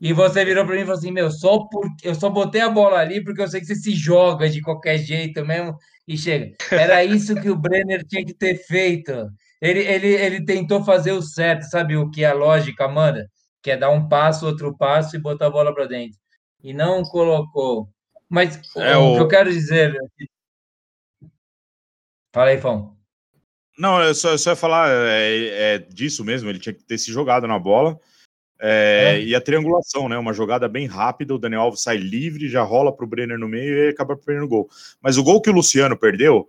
[0.00, 2.68] E você virou para mim e falou assim: Meu, só porque eu só botei a
[2.68, 6.54] bola ali porque eu sei que você se joga de qualquer jeito mesmo e chega.
[6.70, 9.30] Era isso que o Brenner tinha que ter feito.
[9.64, 13.30] Ele, ele, ele tentou fazer o certo, sabe o que a lógica manda?
[13.62, 16.18] Que é dar um passo, outro passo e botar a bola para dentro.
[16.62, 17.88] E não colocou.
[18.28, 19.96] Mas é o, que eu quero dizer.
[22.30, 22.94] Fala aí, Fão.
[23.78, 26.98] Não, eu só, eu só ia falar é, é, disso mesmo, ele tinha que ter
[26.98, 27.98] se jogado na bola.
[28.60, 29.22] É, é.
[29.22, 30.18] E a triangulação, né?
[30.18, 33.48] Uma jogada bem rápida, o Daniel Alves sai livre, já rola para o Brenner no
[33.48, 34.68] meio e acaba perdendo o gol.
[35.00, 36.46] Mas o gol que o Luciano perdeu,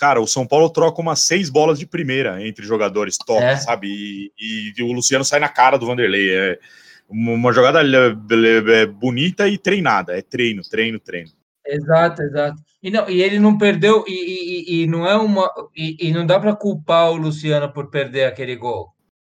[0.00, 3.56] cara, o São Paulo troca umas seis bolas de primeira entre jogadores top, é.
[3.56, 3.86] sabe?
[3.86, 6.30] E, e, o Luciano sai na cara do Vanderlei.
[6.30, 6.58] É
[7.06, 10.16] uma jogada é, bonita e treinada.
[10.16, 11.28] É treino, treino, treino.
[11.66, 12.56] Exato, exato.
[12.82, 15.50] E, não, e ele não perdeu, e, e, e não é uma.
[15.76, 18.88] E, e não dá para culpar o Luciano por perder aquele gol.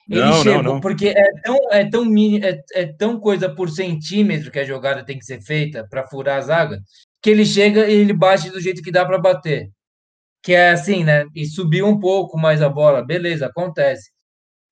[0.08, 0.80] Ele não, chegou, não, não.
[0.80, 5.04] porque é tão, é, tão mini, é, é tão coisa por centímetro que a jogada
[5.04, 6.80] tem que ser feita para furar a zaga,
[7.22, 9.70] que ele chega e ele bate do jeito que dá para bater.
[10.42, 11.26] Que é assim, né?
[11.34, 14.10] E subiu um pouco mais a bola, beleza, acontece.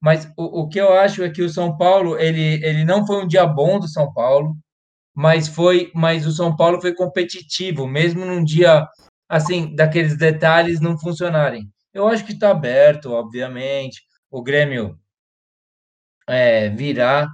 [0.00, 3.22] Mas o, o que eu acho é que o São Paulo, ele, ele não foi
[3.24, 4.56] um dia bom do São Paulo,
[5.14, 8.86] mas foi, mas o São Paulo foi competitivo, mesmo num dia
[9.28, 11.68] assim, daqueles detalhes não funcionarem.
[11.92, 14.02] Eu acho que está aberto, obviamente.
[14.30, 14.98] O Grêmio
[16.28, 17.28] é, virar.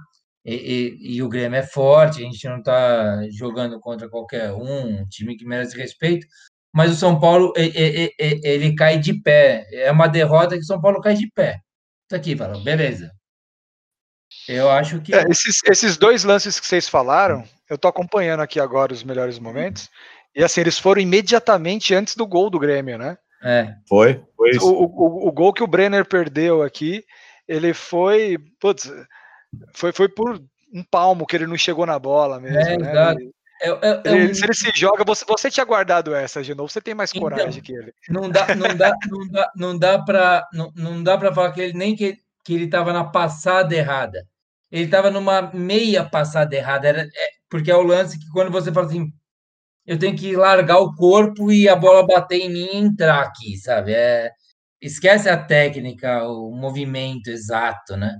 [0.45, 5.01] E, e, e, o Grêmio é forte, a gente não está jogando contra qualquer um,
[5.01, 6.27] um time que merece respeito,
[6.73, 9.67] mas o São Paulo ele, ele, ele, cai de pé.
[9.71, 11.59] É uma derrota que o São Paulo cai de pé.
[12.09, 13.11] Isso aqui, fala, beleza.
[14.47, 15.13] Eu acho que.
[15.13, 19.37] É, esses, esses dois lances que vocês falaram, eu estou acompanhando aqui agora os melhores
[19.37, 19.89] momentos.
[20.35, 23.17] E assim, eles foram imediatamente antes do gol do Grêmio, né?
[23.43, 23.75] É.
[23.87, 24.23] Foi.
[24.35, 27.03] foi o, o, o, gol que o Brenner perdeu aqui,
[27.47, 28.91] ele foi, putz,
[29.73, 30.41] foi, foi por
[30.73, 32.91] um palmo que ele não chegou na bola mesmo, é, né?
[32.91, 33.19] Exato.
[33.19, 33.31] Ele,
[33.63, 34.33] é, é, é ele, um...
[34.33, 37.21] Se ele se joga, você, você tinha guardado essa de novo, você tem mais então,
[37.21, 37.93] coragem que ele.
[38.09, 41.61] Não dá, não dá, não dá, não dá para não, não dá para falar que
[41.61, 44.27] ele nem que, que ele estava na passada errada.
[44.69, 48.71] Ele estava numa meia passada errada, era, é, porque é o lance que quando você
[48.71, 49.07] fala assim,
[49.85, 53.57] eu tenho que largar o corpo e a bola bater em mim e entrar aqui,
[53.57, 53.93] sabe?
[53.93, 54.31] É,
[54.81, 58.19] esquece a técnica, o movimento exato, né?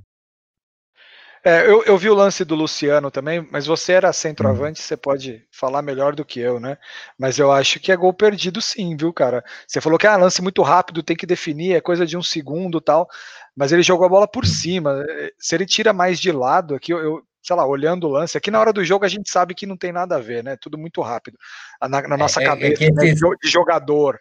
[1.46, 4.84] É, eu, eu vi o lance do Luciano também, mas você era centroavante, hum.
[4.84, 6.78] você pode falar melhor do que eu, né?
[7.20, 9.44] Mas eu acho que é gol perdido sim, viu, cara?
[9.68, 12.24] Você falou que é ah, lance muito rápido, tem que definir, é coisa de um
[12.24, 13.10] segundo tal.
[13.56, 15.04] mas ele jogou a bola por cima.
[15.38, 18.50] Se ele tira mais de lado, aqui eu, eu sei lá, olhando o lance, aqui
[18.50, 20.56] na hora do jogo a gente sabe que não tem nada a ver, né?
[20.56, 21.38] Tudo muito rápido
[21.82, 23.14] na, na nossa é, cabeça é né?
[23.14, 24.18] de jogador,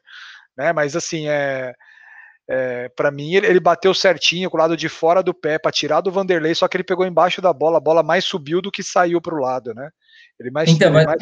[0.56, 0.72] né?
[0.72, 1.72] Mas assim, é,
[2.53, 5.72] é para mim ele, ele, bateu certinho com o lado de fora do pé para
[5.72, 8.70] tirar do Vanderlei, só que ele pegou embaixo da bola, a bola mais subiu do
[8.70, 9.88] que saiu para o lado, né?
[10.38, 11.18] Ele mais, então, ele mais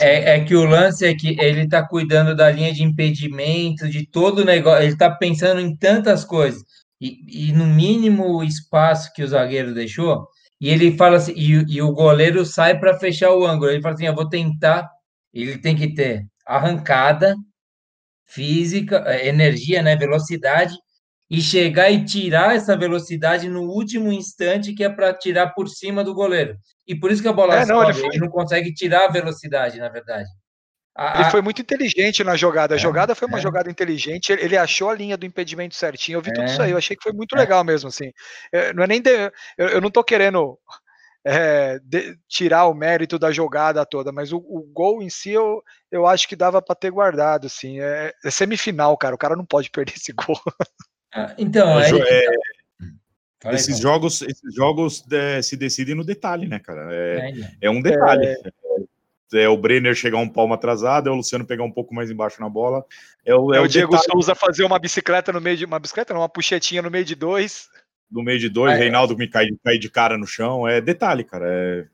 [0.00, 3.88] é, é, é, que o lance é que ele está cuidando da linha de impedimento,
[3.88, 6.62] de todo o negócio, ele está pensando em tantas coisas.
[7.00, 10.26] E, e, no mínimo espaço que o zagueiro deixou,
[10.60, 13.70] e ele fala assim, e, e o goleiro sai para fechar o ângulo.
[13.70, 14.88] Ele fala assim: eu vou tentar.
[15.32, 17.36] Ele tem que ter arrancada,
[18.26, 20.74] física, é, energia, né, velocidade,
[21.28, 26.04] e chegar e tirar essa velocidade no último instante, que é para tirar por cima
[26.04, 26.56] do goleiro.
[26.86, 28.08] E por isso que a bola é, não, sobe, ele, foi...
[28.10, 30.28] ele, não consegue tirar a velocidade, na verdade.
[30.96, 32.74] A, ele foi muito inteligente na jogada.
[32.74, 33.42] A é, jogada foi uma é.
[33.42, 34.32] jogada inteligente.
[34.32, 36.16] Ele, ele, achou a linha do impedimento certinho.
[36.16, 36.70] Eu vi tudo isso aí.
[36.70, 37.38] Eu achei que foi muito é.
[37.38, 38.10] legal mesmo, assim.
[38.50, 39.10] Eu, não é nem de,
[39.58, 40.58] eu, eu, não tô querendo
[41.28, 45.60] é, de, tirar o mérito da jogada toda, mas o, o gol em si eu,
[45.90, 47.80] eu acho que dava para ter guardado, assim.
[47.80, 49.16] É, é, semifinal, cara.
[49.16, 50.40] O cara não pode perder esse gol.
[51.12, 51.88] Ah, então, é,
[53.38, 53.50] então.
[53.50, 55.04] esses, jogos, esses jogos
[55.42, 56.88] se decidem no detalhe, né, cara?
[57.60, 58.36] É, um detalhe
[59.34, 62.40] é o Brenner chegar um palmo atrasado, é o Luciano pegar um pouco mais embaixo
[62.40, 62.84] na bola.
[63.24, 64.12] É o, é, é o, o Diego detalhe.
[64.12, 67.16] Souza fazer uma bicicleta no meio de uma bicicleta, não, uma puxetinha no meio de
[67.16, 67.68] dois.
[68.10, 68.76] No meio de dois, é.
[68.76, 70.66] Reinaldo me cai, cai de cara no chão.
[70.66, 71.46] É detalhe, cara.
[71.48, 71.86] É...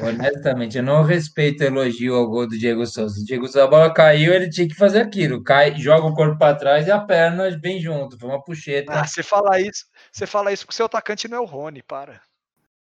[0.00, 3.20] Honestamente, eu não respeito elogio ao gol do Diego Souza.
[3.20, 5.42] O Diego Souza, a bola caiu, ele tinha que fazer aquilo.
[5.42, 8.18] Cai, joga o corpo para trás e a perna bem junto.
[8.18, 8.92] Foi uma puxeta.
[8.92, 11.82] Ah, você fala isso, você fala isso que o seu atacante não é o Rony,
[11.82, 12.20] para.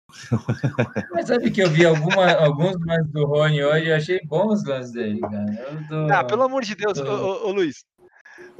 [1.13, 4.65] Mas sabe que eu vi alguma, alguns lances do Rony hoje, eu achei bons os
[4.65, 5.45] lances dele, cara.
[5.87, 7.05] Tô, ah, pelo amor de Deus, tô...
[7.05, 7.85] ô, ô, ô, Luiz.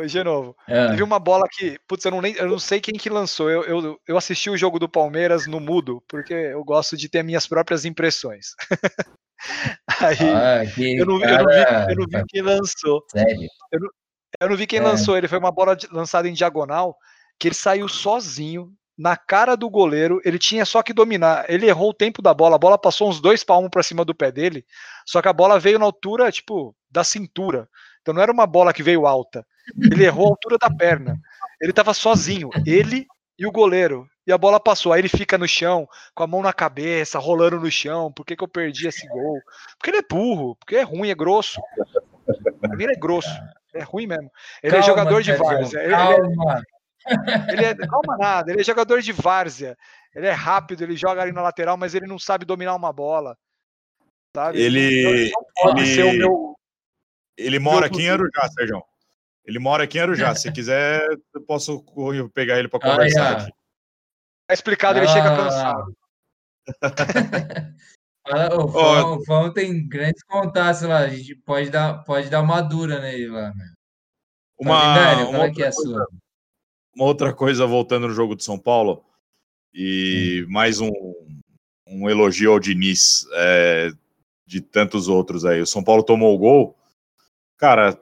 [0.08, 0.56] De novo.
[0.68, 0.90] É.
[0.90, 3.50] Teve uma bola que, putz, eu não, nem, eu não sei quem que lançou.
[3.50, 7.24] Eu, eu, eu assisti o jogo do Palmeiras no mudo, porque eu gosto de ter
[7.24, 8.56] minhas próprias impressões.
[10.02, 11.34] Aí, ah, eu, não, cara...
[11.34, 13.06] eu, não vi, eu não vi quem lançou.
[13.12, 13.50] Sério?
[13.72, 13.90] Eu não,
[14.42, 14.84] eu não vi quem é.
[14.84, 15.18] lançou.
[15.18, 16.96] Ele foi uma bola lançada em diagonal
[17.40, 21.46] que ele saiu sozinho na cara do goleiro, ele tinha só que dominar.
[21.48, 24.14] Ele errou o tempo da bola, a bola passou uns dois palmos para cima do
[24.14, 24.66] pé dele,
[25.06, 27.70] só que a bola veio na altura, tipo, da cintura.
[28.02, 29.46] Então não era uma bola que veio alta.
[29.78, 31.20] Ele errou a altura da perna.
[31.62, 33.06] Ele estava sozinho, ele
[33.38, 34.08] e o goleiro.
[34.26, 34.94] E a bola passou.
[34.94, 38.12] Aí ele fica no chão, com a mão na cabeça, rolando no chão.
[38.12, 39.42] Por que, que eu perdi esse gol?
[39.78, 41.60] Porque ele é burro, porque é ruim, é grosso.
[42.62, 43.30] Pra mim ele é grosso.
[43.74, 44.30] É ruim mesmo.
[44.62, 45.80] Ele é Calma, é jogador de várzea.
[45.80, 49.78] Ele, ele, é, ele é, calma nada, ele é jogador de várzea.
[50.14, 53.38] Ele é rápido, ele joga ali na lateral, mas ele não sabe dominar uma bola.
[54.36, 54.62] Sabe?
[54.62, 56.56] Ele, ele pode ele, ser o meu.
[57.38, 58.84] Ele mora aqui em Arujá, Sérgio.
[59.50, 60.34] Ele mora aqui em Arujá.
[60.36, 61.02] Se quiser,
[61.34, 61.84] eu posso
[62.34, 63.52] pegar ele para conversar ah, aqui.
[64.48, 65.10] Tá explicado, ele ah.
[65.10, 65.98] chega cansado.
[68.64, 69.16] o, Fão, oh.
[69.16, 71.00] o Fão tem grandes contatos lá.
[71.00, 73.52] A gente pode dar, pode dar uma dura nele lá.
[73.56, 73.74] Né?
[74.60, 76.08] Uma, velho, uma, é que é a sua?
[76.96, 79.04] Uma outra coisa, voltando no jogo de São Paulo,
[79.74, 80.52] e hum.
[80.52, 80.92] mais um,
[81.88, 83.92] um elogio ao Diniz, é,
[84.46, 85.60] de tantos outros aí.
[85.60, 86.78] O São Paulo tomou o gol,
[87.58, 87.98] cara,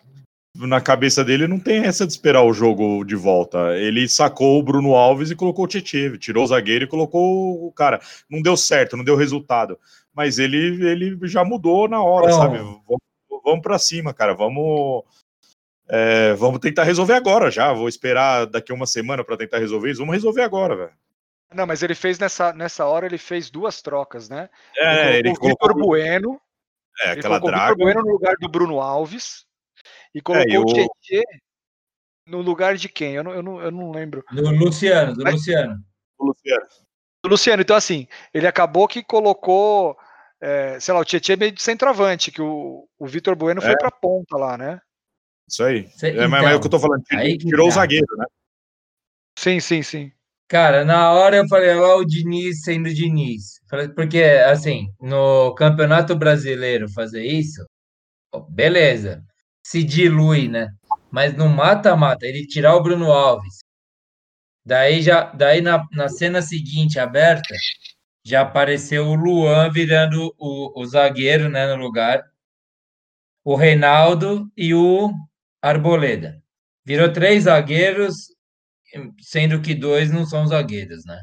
[0.58, 3.78] na cabeça dele não tem essa de esperar o jogo de volta.
[3.78, 7.72] Ele sacou o Bruno Alves e colocou o Tietchan, tirou o zagueiro e colocou o
[7.72, 8.00] cara.
[8.30, 9.80] Não deu certo, não deu resultado.
[10.14, 12.38] Mas ele, ele já mudou na hora, não.
[12.38, 12.58] sabe?
[12.58, 13.02] Vamos,
[13.44, 14.34] vamos para cima, cara.
[14.34, 15.04] Vamos
[15.90, 17.72] é, vamos tentar resolver agora já.
[17.72, 20.00] Vou esperar daqui a uma semana para tentar resolver isso.
[20.00, 20.94] Vamos resolver agora, velho.
[21.54, 24.50] Não, mas ele fez nessa, nessa hora, ele fez duas trocas, né?
[24.76, 26.42] É, ele colocou, o Vitor Bueno.
[27.04, 27.68] É, aquela draga.
[27.68, 29.47] O Vitor Bueno no lugar do Bruno Alves.
[30.14, 31.24] E colocou é, o Tietchan
[32.28, 33.16] no lugar de quem?
[33.16, 34.24] Eu não, eu não, eu não lembro.
[34.32, 35.76] Do Luciano, do mas, Luciano.
[36.20, 36.66] Do Luciano.
[37.24, 37.62] Do Luciano.
[37.62, 39.98] Então, assim, ele acabou que colocou,
[40.42, 43.78] é, sei lá, o Tietchan meio de centroavante, que o, o Vitor Bueno foi é.
[43.78, 44.80] pra ponta lá, né?
[45.48, 45.88] Isso aí.
[45.90, 47.04] Cê, é, mas é o que eu tô falando.
[47.14, 48.26] Aí tirou o zagueiro, né?
[49.40, 50.12] Sim, sim, sim.
[50.50, 53.60] Cara, na hora eu falei, ó, o Diniz sendo Diniz.
[53.96, 57.66] Porque, assim, no Campeonato Brasileiro fazer isso,
[58.50, 59.24] beleza,
[59.68, 60.70] se dilui, né?
[61.12, 63.66] Mas no mata-mata, ele tirar o Bruno Alves,
[64.66, 67.54] daí já, daí na, na cena seguinte, aberta,
[68.26, 72.24] já apareceu o Luan virando o, o zagueiro, né, no lugar,
[73.44, 75.12] o Reinaldo e o
[75.62, 76.42] Arboleda.
[76.86, 78.16] Virou três zagueiros,
[79.20, 81.22] sendo que dois não são zagueiros, né?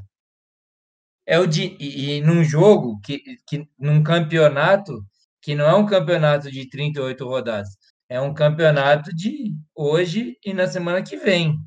[1.26, 5.02] É o de, e, e num jogo que, que num campeonato
[5.40, 7.70] que não é um campeonato de 38 rodadas,
[8.08, 11.58] é um campeonato de hoje e na semana que vem.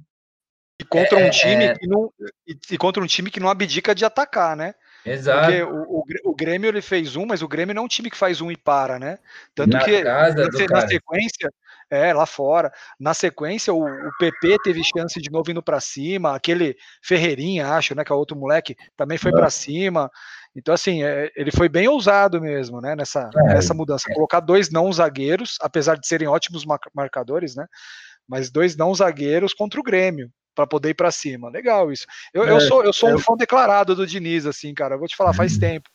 [0.90, 1.76] contra É, um time é.
[1.76, 2.12] que não
[2.48, 4.74] e, e contra um time que não abdica de atacar, né?
[5.06, 5.40] Exato.
[5.40, 8.10] Porque o, o, o Grêmio ele fez um, mas o Grêmio não é um time
[8.10, 9.20] que faz um e para, né?
[9.56, 10.30] Tanto Na que na,
[10.70, 11.50] na sequência,
[11.90, 16.36] é, lá fora, na sequência o, o PP teve chance de novo indo pra cima,
[16.36, 20.12] aquele Ferreirinha, acho, né, que é o outro moleque, também foi pra cima.
[20.58, 24.10] Então, assim, é, ele foi bem ousado mesmo, né, nessa, É, nessa mudança.
[24.12, 27.68] Colocar dois não zagueiros, apesar de serem ótimos mar- marcadores, né?
[28.28, 31.50] Mas dois não zagueiros contra o Grêmio, para poder ir pra cima.
[31.50, 32.08] Legal isso.
[32.34, 34.96] Eu, eu É, sou, eu sou um fã declarado do Diniz, assim, cara.
[34.96, 35.60] Eu vou te falar, faz Uhum.
[35.60, 35.90] tempo.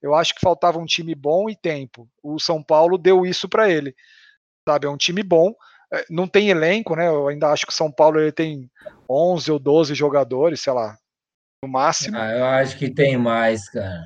[0.00, 2.08] Eu acho que faltava um time bom e tempo.
[2.22, 3.92] O São Paulo deu isso para ele.
[4.68, 5.52] Sabe, é um time bom.
[5.92, 7.08] É, Não tem elenco, né?
[7.08, 8.70] Eu ainda acho que o São Paulo ele tem
[9.10, 10.96] 11 ou 12 jogadores, sei lá,
[11.66, 12.16] no máximo.
[12.16, 14.04] Ah, eu acho que tem mais, cara.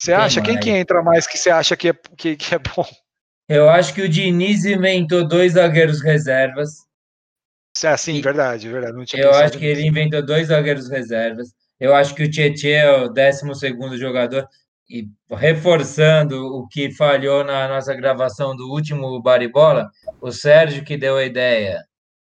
[0.00, 0.64] Você acha quem mais.
[0.64, 2.86] que entra mais que você acha que é, que, que é bom?
[3.48, 6.70] Eu acho que o Diniz inventou dois zagueiros reservas.
[7.82, 8.94] É, sim, E- verdade, verdade.
[9.14, 9.80] Eu acho que nisso.
[9.80, 11.48] ele inventou dois zagueiros reservas.
[11.80, 14.46] Eu acho que o Tietchan é o 12 jogador.
[14.90, 19.88] E reforçando o que falhou na nossa gravação do último Baribola,
[20.20, 21.84] o Sérgio que deu a ideia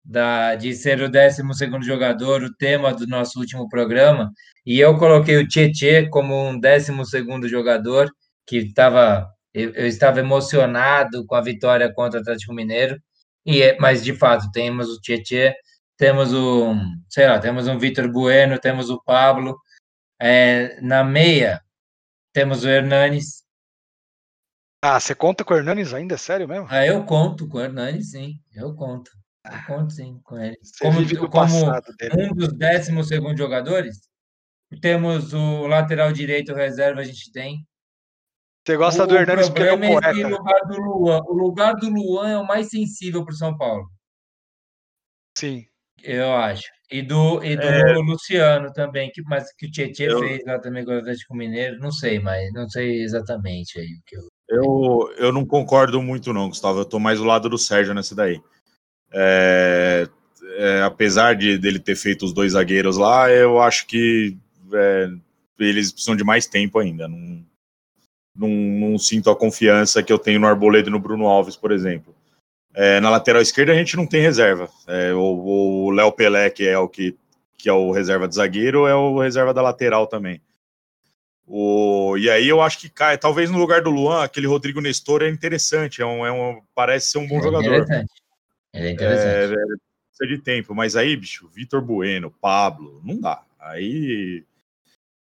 [0.05, 1.43] da, de ser o 12
[1.83, 4.33] jogador, o tema do nosso último programa.
[4.65, 6.93] E eu coloquei o Tietchan como um 12
[7.49, 8.11] jogador,
[8.47, 9.29] que estava.
[9.53, 13.01] Eu, eu estava emocionado com a vitória contra o Atlético Mineiro.
[13.45, 15.53] E é, mas de fato temos o Tietchan,
[15.97, 16.75] temos o,
[17.09, 19.57] sei lá, temos um Vitor Bueno, temos o Pablo.
[20.21, 21.61] É, na meia
[22.33, 23.45] temos o Hernanes.
[24.83, 26.17] Ah, você conta com o Hernanes ainda?
[26.17, 26.67] Sério mesmo?
[26.71, 29.11] Ah, eu conto com o Hernanes, sim, eu conto.
[29.67, 30.57] Conto sim com ele.
[30.63, 33.97] Você Como, vive como um dos 12 jogadores,
[34.81, 37.67] temos o lateral direito reserva, a gente tem.
[38.67, 40.29] Você gosta o, do Hernanes o porque ele é um é poeta.
[40.29, 41.23] lugar do Luan.
[41.27, 43.91] O lugar do Luan é o mais sensível para o São Paulo.
[45.37, 45.65] Sim.
[46.03, 46.69] Eu acho.
[46.91, 47.95] E do, e do É.
[47.95, 51.79] Luciano também, que, mas que o Tietchan Eu- fez lá também com o Atlético Mineiro,
[51.79, 54.23] não sei, mas não sei exatamente aí o que eu.
[54.49, 56.81] Eu, eu não concordo muito, não, Gustavo.
[56.81, 58.43] Eu tô mais do lado do Sérgio nessa daí.
[59.13, 60.09] É,
[60.57, 64.37] é, apesar de dele ter feito os dois zagueiros lá, eu acho que
[64.73, 65.11] é,
[65.59, 67.09] eles precisam de mais tempo ainda.
[67.09, 67.45] Não,
[68.37, 71.73] não, não sinto a confiança que eu tenho no Arboleda e no Bruno Alves, por
[71.73, 72.15] exemplo.
[72.73, 74.69] É, na lateral esquerda a gente não tem reserva.
[74.87, 77.17] É, o Léo Pelé, que é o que,
[77.59, 80.41] que é o reserva de zagueiro, é o reserva da lateral também.
[81.47, 85.23] O, e aí eu acho que cai, talvez no lugar do Luan, aquele Rodrigo Nestor
[85.23, 87.83] é interessante, é um, é um- parece ser um bom é jogador.
[87.83, 88.20] interessante.
[88.73, 89.53] Ele é interessante.
[89.55, 93.43] É, precisa de tempo, mas aí, bicho, Vitor Bueno, Pablo, não dá.
[93.59, 94.45] Aí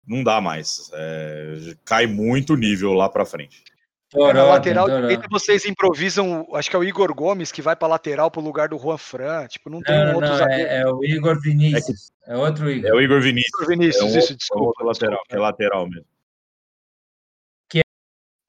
[0.07, 0.89] não dá mais.
[0.93, 3.63] É, cai muito o nível lá pra frente.
[4.11, 5.01] Na Toró, lateral Toró.
[5.01, 8.67] direita vocês improvisam, acho que é o Igor Gomes que vai pra lateral pro lugar
[8.69, 9.45] do Juan Fran.
[9.45, 12.11] Tipo, não tem um Não, outro não, é, é o Igor Vinícius.
[12.25, 12.89] É outro Igor.
[12.89, 13.67] É o Igor Vinícius.
[13.67, 14.65] Vinícius, é um isso, outro- é desculpa.
[14.65, 15.29] outro lateral, desculpa.
[15.29, 16.05] que é lateral mesmo.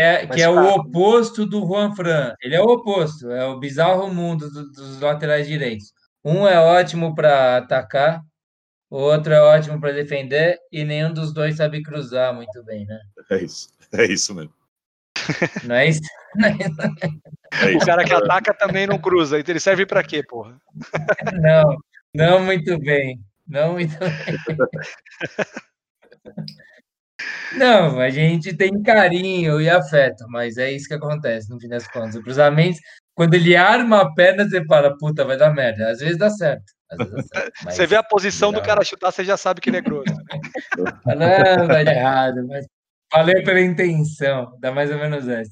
[0.01, 2.35] É, que é o oposto do Juan Fran.
[2.43, 5.93] Ele é o oposto, é o bizarro mundo do- dos laterais direitos.
[6.25, 8.23] Um é ótimo para atacar,
[8.91, 12.99] o outro é ótimo para defender, e nenhum dos dois sabe cruzar muito bem, né?
[13.31, 13.69] É isso.
[13.93, 14.55] É isso mesmo.
[15.65, 16.01] Não é isso?
[17.63, 17.87] É O isso.
[17.87, 19.39] cara que ataca também não cruza.
[19.39, 20.57] Então ele serve pra quê, porra?
[21.43, 21.77] Não,
[22.15, 23.21] não muito bem.
[23.47, 24.11] Não muito bem.
[27.57, 31.87] Não, a gente tem carinho e afeto, mas é isso que acontece no fim das
[31.89, 32.15] contas.
[32.15, 32.79] O cruzamento,
[33.15, 35.91] quando ele arma a perna, você fala, puta, vai dar merda.
[35.91, 36.65] Às vezes dá certo.
[36.91, 38.63] Às vezes dá certo mas- Você vê a posição do não.
[38.67, 40.05] cara chutar, você já sabe que ele é grosso.
[41.07, 42.67] Não, vai dar errado, mas
[43.13, 44.57] valeu pela intenção.
[44.61, 45.51] Dá mais ou menos essa.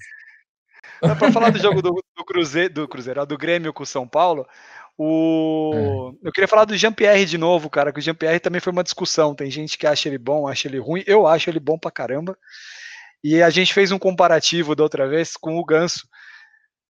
[1.02, 4.06] Mas pra falar do jogo do, do Cruzeiro, do Cruzeiro, do Grêmio com o São
[4.06, 4.46] Paulo,
[4.98, 6.12] o...
[6.22, 9.34] eu queria falar do Jean-Pierre de novo, cara, que o Jean-Pierre também foi uma discussão.
[9.34, 11.04] Tem gente que acha ele bom, acha ele ruim.
[11.06, 12.36] Eu acho ele bom pra caramba.
[13.22, 16.06] E a gente fez um comparativo da outra vez com o Ganso.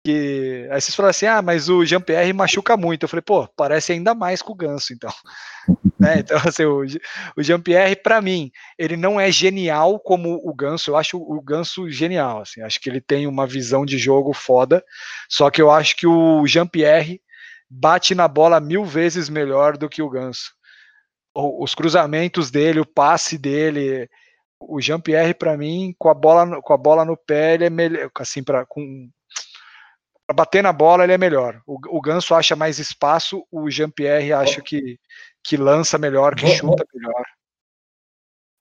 [0.06, 0.68] Que...
[0.72, 3.03] Aí vocês falaram assim: ah, mas o Jean-Pierre machuca muito.
[3.03, 5.12] Eu falei, pô, parece ainda mais com o Ganso, então.
[5.99, 6.99] Né, Então, assim, o, Je-
[7.38, 10.91] o Jean-Pierre, pra mim, ele não é genial como o Ganso.
[10.91, 12.41] Eu acho o Ganso genial.
[12.41, 14.84] Assim, acho que ele tem uma visão de jogo foda.
[15.30, 17.20] Só que eu acho que o Jean-Pierre
[17.70, 20.53] bate na bola mil vezes melhor do que o Ganso.
[21.34, 24.09] Os cruzamentos dele, o passe dele,
[24.59, 27.70] o Jean-Pierre para mim com a bola no- com a bola no pé ele é
[27.70, 29.09] melhor, assim para com
[30.26, 31.61] pra bater na bola ele é melhor.
[31.68, 34.97] O, o Ganso acha mais espaço, o Jean-Pierre acha que
[35.43, 37.24] que lança melhor, que chuta melhor.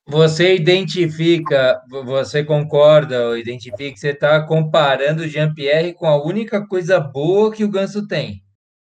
[0.06, 6.66] Você identifica, você concorda ou identifica que você está comparando o Jean-Pierre com a única
[6.66, 8.43] coisa boa que o Ganso tem.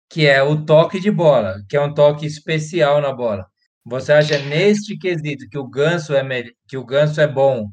[0.09, 3.47] Que é o toque de bola, que é um toque especial na bola.
[3.85, 6.23] Você acha neste quesito que o Ganso é
[6.67, 7.69] que o Ganso é bom?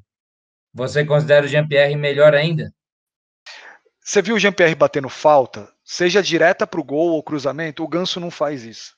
[0.73, 2.71] Você considera o Jean-Pierre melhor ainda?
[4.01, 7.83] Você viu o Jean-Pierre batendo falta, seja direta para o gol ou cruzamento?
[7.83, 8.95] O Ganso não faz isso.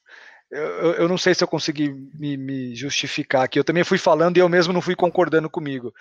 [0.50, 3.60] Eu, eu, não sei se eu consegui me, me, justificar aqui.
[3.60, 5.94] Eu também fui falando e eu mesmo não fui concordando comigo.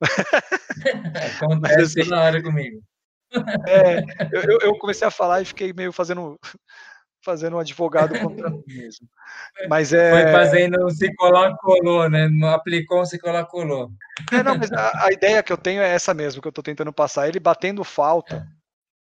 [1.40, 2.82] Acontece assim, na hora comigo.
[3.66, 4.00] É,
[4.32, 6.38] eu, eu, comecei a falar e fiquei meio fazendo
[7.24, 9.08] fazendo um advogado contra mim mesmo.
[9.68, 10.10] Mas é.
[10.10, 12.28] Foi fazendo um se colar colou, né?
[12.28, 13.90] Não aplicou um se colar colou.
[14.32, 16.64] É, não, mas a, a, ideia que eu tenho é essa mesmo que eu estou
[16.64, 17.28] tentando passar.
[17.28, 18.46] Ele batendo falta,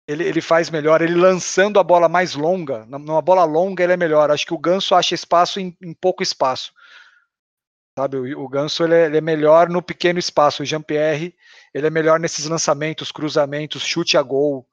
[0.08, 1.00] ele, ele faz melhor.
[1.00, 4.30] Ele lançando a bola mais longa, numa bola longa ele é melhor.
[4.30, 6.72] Acho que o Ganso acha espaço em, em pouco espaço.
[7.98, 10.62] Sabe, o, o Ganso ele é, ele é, melhor no pequeno espaço.
[10.62, 11.34] O Jean-Pierre
[11.74, 14.66] ele é melhor nesses lançamentos, cruzamentos, chute a gol.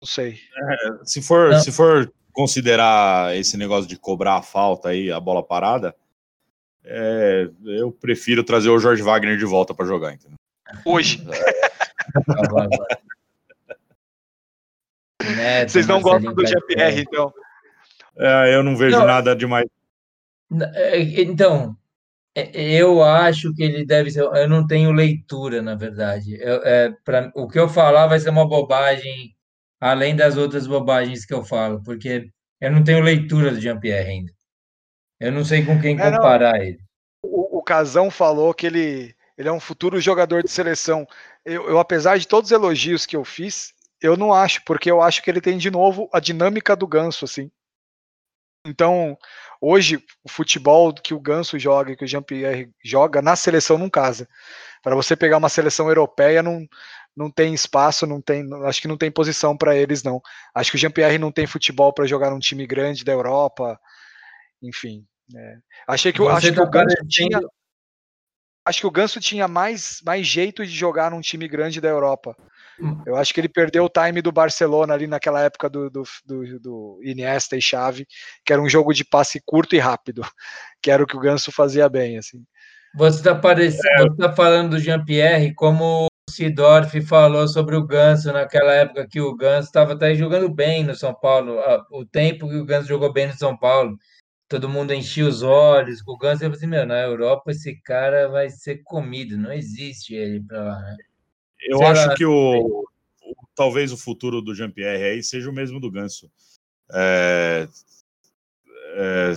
[0.00, 0.38] Não sei.
[0.56, 1.60] É, se for, Não.
[1.60, 5.94] se for considerar esse negócio de cobrar a falta aí, a bola parada,
[6.84, 10.36] é, eu prefiro trazer o Jorge Wagner de volta para jogar, entendeu?
[10.84, 11.22] Hoje.
[15.66, 17.32] Vocês não gostam do GPR, então?
[18.16, 19.66] É, eu não vejo não, nada demais.
[20.74, 21.87] É, então, é,
[22.54, 24.22] eu acho que ele deve ser.
[24.22, 26.36] Eu não tenho leitura, na verdade.
[26.40, 29.34] Eu, é, pra, o que eu falar vai ser uma bobagem
[29.80, 32.28] além das outras bobagens que eu falo, porque
[32.60, 34.32] eu não tenho leitura do Jean-Pierre ainda.
[35.20, 36.78] Eu não sei com quem é, comparar ele.
[37.22, 41.06] O, o Casão falou que ele, ele é um futuro jogador de seleção.
[41.44, 45.02] Eu, eu, apesar de todos os elogios que eu fiz, eu não acho, porque eu
[45.02, 47.50] acho que ele tem de novo a dinâmica do Ganso, assim.
[48.66, 49.16] Então,
[49.60, 54.28] hoje, o futebol que o Ganso joga, que o Jean-Pierre joga, na seleção não casa.
[54.82, 56.66] Para você pegar uma seleção europeia, não,
[57.16, 60.20] não tem espaço, não tem, acho que não tem posição para eles não.
[60.54, 63.78] Acho que o Jean-Pierre não tem futebol para jogar num time grande da Europa,
[64.62, 65.04] enfim.
[65.36, 65.56] É.
[65.86, 67.40] Achei que, acho tá que o Ganso tinha,
[68.64, 72.36] acho que o Ganso tinha mais, mais jeito de jogar num time grande da Europa.
[73.06, 76.60] Eu acho que ele perdeu o time do Barcelona ali naquela época do, do, do,
[76.60, 78.06] do Iniesta e Xavi,
[78.44, 80.22] que era um jogo de passe curto e rápido,
[80.80, 82.44] que era o que o Ganso fazia bem, assim.
[82.94, 84.16] Você está é.
[84.16, 89.66] tá falando do Jean-Pierre como Sidorf falou sobre o Ganso naquela época que o Ganso
[89.66, 91.58] estava até jogando bem no São Paulo.
[91.90, 93.98] O tempo que o Ganso jogou bem no São Paulo,
[94.48, 96.44] todo mundo enchia os olhos com o Ganso.
[96.44, 100.62] Eu falei assim, meu, na Europa esse cara vai ser comido, não existe ele para
[100.62, 100.96] lá, né?
[101.60, 102.84] Eu Sei acho que o,
[103.22, 106.30] o, talvez o futuro do Jean-Pierre aí seja o mesmo do Ganso.
[106.92, 107.68] É,
[108.94, 109.34] é,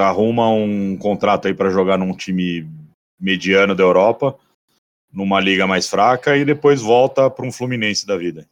[0.00, 2.68] arruma um contrato aí para jogar num time
[3.18, 4.38] mediano da Europa
[5.12, 8.48] numa liga mais fraca e depois volta para um Fluminense da vida.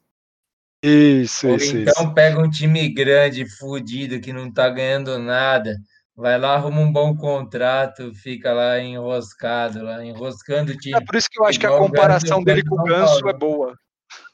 [0.82, 1.76] Isso, Ou isso.
[1.76, 2.14] Então isso.
[2.14, 5.76] pega um time grande, fudido, que não tá ganhando nada,
[6.20, 10.96] vai lá, arruma um bom contrato, fica lá enroscado, lá, enroscando o time.
[10.96, 13.74] É por isso que eu acho que a comparação dele com o Ganso é boa.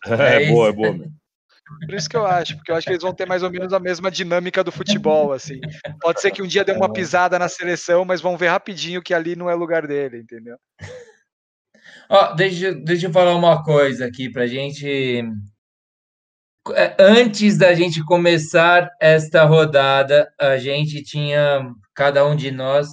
[0.08, 0.92] É, é boa, é boa.
[0.92, 1.12] Mesmo.
[1.84, 3.72] Por isso que eu acho, porque eu acho que eles vão ter mais ou menos
[3.72, 5.60] a mesma dinâmica do futebol, assim.
[6.00, 9.12] Pode ser que um dia dê uma pisada na seleção, mas vão ver rapidinho que
[9.12, 10.56] ali não é lugar dele, entendeu?
[12.08, 15.24] Ó, deixa, deixa eu falar uma coisa aqui para gente.
[16.74, 22.88] É, antes da gente começar esta rodada, a gente tinha, cada um de nós,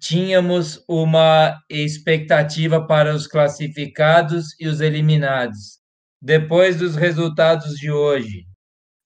[0.00, 5.80] tínhamos uma expectativa para os classificados e os eliminados.
[6.20, 8.46] Depois dos resultados de hoje,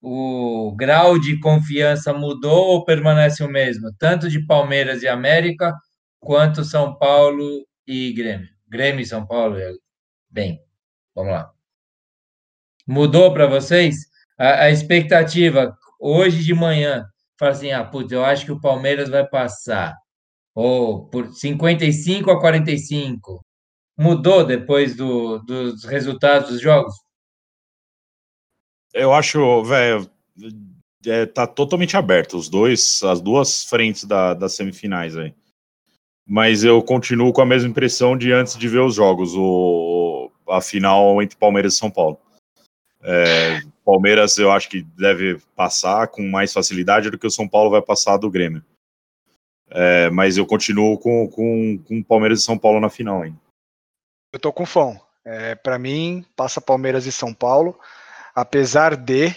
[0.03, 5.75] o grau de confiança mudou ou permanece o mesmo, tanto de Palmeiras e América,
[6.21, 8.49] quanto São Paulo e Grêmio?
[8.69, 9.57] Grêmio e São Paulo,
[10.31, 10.61] bem,
[11.15, 11.60] vamos lá.
[12.91, 13.95] Mudou para vocês?
[14.37, 17.07] A, a, expectativa hoje de manhã,
[17.39, 19.95] fala assim, ah, putz, eu acho que o Palmeiras vai passar.
[20.55, 23.45] Ou por 55 a 45.
[23.97, 26.95] Mudou depois do, dos resultados dos jogos?
[28.93, 30.11] Eu acho, velho,
[31.07, 35.33] é, tá totalmente aberto os dois, as duas frentes da, das semifinais aí
[36.33, 40.61] mas eu continuo com a mesma impressão de antes de ver os jogos, o, a
[40.61, 42.21] final entre Palmeiras e São Paulo.
[43.03, 47.71] É, Palmeiras eu acho que deve passar com mais facilidade do que o São Paulo
[47.71, 48.65] vai passar do Grêmio.
[49.71, 53.39] É, mas eu continuo com, com, com Palmeiras e São Paulo na final ainda.
[54.33, 55.01] Eu tô com fã.
[55.25, 57.79] É, Para mim, passa Palmeiras e São Paulo,
[58.35, 59.35] apesar de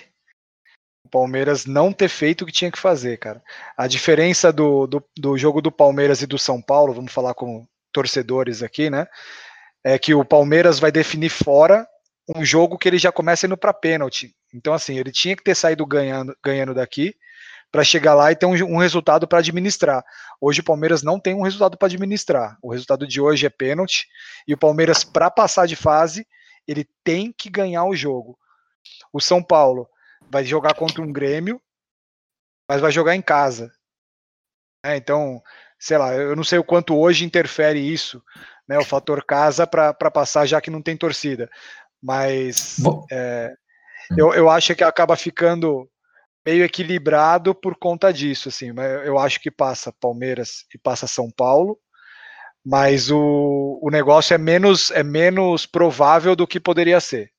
[1.12, 3.44] Palmeiras não ter feito o que tinha que fazer, cara.
[3.78, 7.68] A diferença do, do, do jogo do Palmeiras e do São Paulo, vamos falar com
[7.92, 9.06] torcedores aqui, né?
[9.84, 11.88] É que o Palmeiras vai definir fora
[12.36, 14.36] um jogo que ele já começa indo para pênalti.
[14.54, 17.16] Então, assim, ele tinha que ter saído ganhando, ganhando daqui
[17.72, 20.06] para chegar lá e ter um, um resultado para administrar.
[20.40, 22.58] Hoje o Palmeiras não tem um resultado para administrar.
[22.62, 24.08] O resultado de hoje é pênalti
[24.48, 26.28] e o Palmeiras, para passar de fase,
[26.68, 28.38] ele tem que ganhar o jogo.
[29.12, 29.90] O São Paulo
[30.30, 31.60] vai jogar contra um Grêmio,
[32.70, 33.72] mas vai jogar em casa.
[34.86, 35.42] É, então,
[35.80, 38.24] sei lá, eu não sei o quanto hoje interfere isso,
[38.68, 41.50] né, o fator casa para passar, já que não tem torcida.
[42.04, 42.78] Mas
[43.10, 43.54] é,
[44.18, 45.90] eu, eu acho que acaba ficando
[46.46, 48.74] meio equilibrado por conta disso, assim.
[49.06, 51.80] Eu acho que passa Palmeiras e passa São Paulo,
[52.66, 57.32] mas o, o negócio é menos é menos provável do que poderia ser.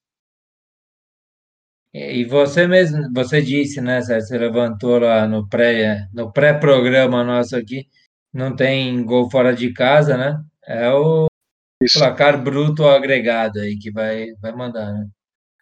[1.92, 7.86] E você mesmo, você disse, né, você levantou lá no pré no pré-programa nosso aqui,
[8.32, 10.42] não tem gol fora de casa, né?
[10.66, 11.28] É o
[11.84, 11.98] Isso.
[11.98, 15.06] placar bruto agregado aí que vai vai mandar, né?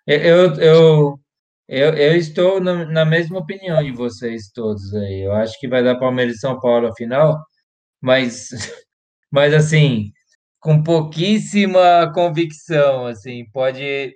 [0.06, 1.20] Eu, eu,
[1.68, 5.22] eu, eu estou na, na, mesma opinião de vocês todos aí.
[5.22, 7.40] Eu acho que vai dar Palmeiras e São Paulo a final,
[8.00, 8.50] mas,
[9.30, 10.12] mas assim,
[10.60, 14.14] com pouquíssima convicção, assim, pode,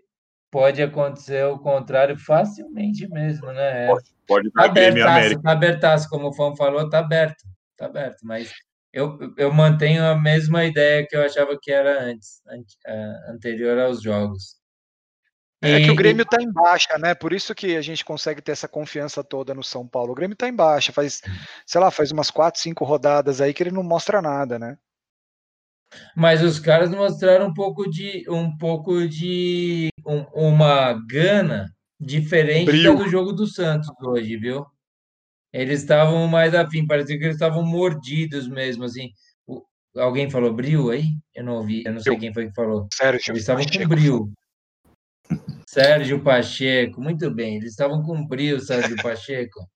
[0.50, 3.86] pode acontecer o contrário facilmente mesmo, né?
[3.86, 5.42] Pode, pode dar Grêmio América.
[5.42, 7.44] Tá abertaço, como o Fão falou, tá aberto,
[7.76, 8.52] tá aberto, mas
[8.96, 12.40] eu, eu mantenho a mesma ideia que eu achava que era antes,
[12.86, 14.56] eh, anterior aos jogos.
[15.60, 17.14] É que o Grêmio está em baixa, né?
[17.14, 20.12] Por isso que a gente consegue ter essa confiança toda no São Paulo.
[20.12, 21.20] O Grêmio está em baixa, faz,
[21.66, 24.78] sei lá, faz umas quatro, cinco rodadas aí que ele não mostra nada, né?
[26.16, 31.66] Mas os caras mostraram um pouco de um pouco de um, uma gana
[32.00, 34.66] diferente do jogo do Santos hoje, viu?
[35.56, 39.10] Eles estavam mais afim, parecia que eles estavam mordidos mesmo, assim.
[39.46, 39.64] O,
[39.96, 41.04] alguém falou brio aí?
[41.34, 42.18] Eu não ouvi, eu não sei eu.
[42.18, 42.86] quem foi que falou.
[42.92, 44.32] Sério, Eles estavam com brio.
[45.66, 47.56] Sérgio Pacheco, muito bem.
[47.56, 49.66] Eles estavam com brilho, Sérgio Pacheco,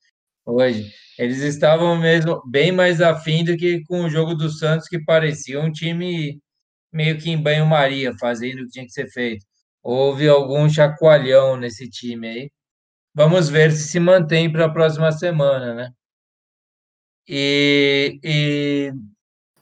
[0.44, 0.92] hoje.
[1.18, 5.58] Eles estavam mesmo bem mais afim do que com o jogo do Santos, que parecia
[5.62, 6.38] um time
[6.92, 9.46] meio que em banho-maria, fazendo o que tinha que ser feito.
[9.82, 12.50] Houve algum chacoalhão nesse time aí.
[13.14, 15.92] Vamos ver se se mantém para a próxima semana, né?
[17.28, 18.92] E, e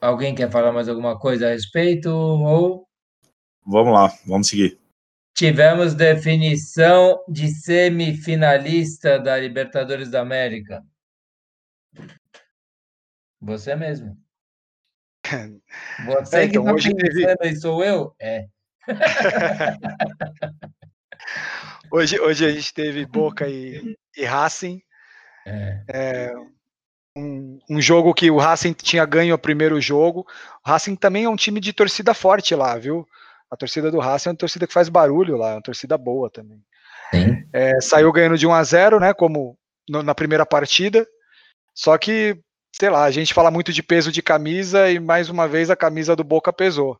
[0.01, 2.09] alguém quer falar mais alguma coisa a respeito?
[2.09, 2.87] Ou
[3.65, 4.79] Vamos lá, vamos seguir.
[5.35, 10.83] Tivemos definição de semifinalista da Libertadores da América.
[13.39, 14.17] Você mesmo.
[16.05, 17.55] Você é, então, que tá hoje pensando teve...
[17.57, 18.15] sou eu?
[18.19, 18.47] É.
[21.91, 24.81] hoje, hoje a gente teve Boca e, e Racing.
[25.45, 25.83] É.
[25.89, 26.33] É,
[27.15, 30.25] um, um, jogo que o Racing tinha ganho o primeiro jogo.
[30.65, 33.07] O Racing também é um time de torcida forte lá, viu?
[33.49, 36.29] A torcida do Racing é uma torcida que faz barulho lá, é uma torcida boa
[36.29, 36.61] também.
[37.51, 39.13] É, saiu ganhando de 1 a 0 né?
[39.13, 39.57] Como
[39.89, 41.05] no, na primeira partida.
[41.73, 42.37] Só que,
[42.71, 45.75] sei lá, a gente fala muito de peso de camisa e mais uma vez a
[45.75, 46.99] camisa do Boca pesou.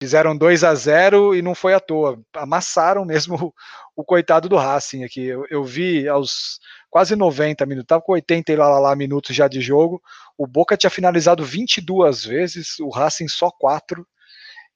[0.00, 2.20] Fizeram 2 a 0 e não foi à toa.
[2.34, 3.54] Amassaram mesmo o,
[3.96, 5.24] o coitado do Racing aqui.
[5.24, 9.34] Eu, eu, vi aos quase 90 minutos, estava com 80 e lá, lá, lá minutos
[9.34, 10.00] já de jogo.
[10.36, 14.06] O Boca tinha finalizado 22 vezes, o Racing só 4.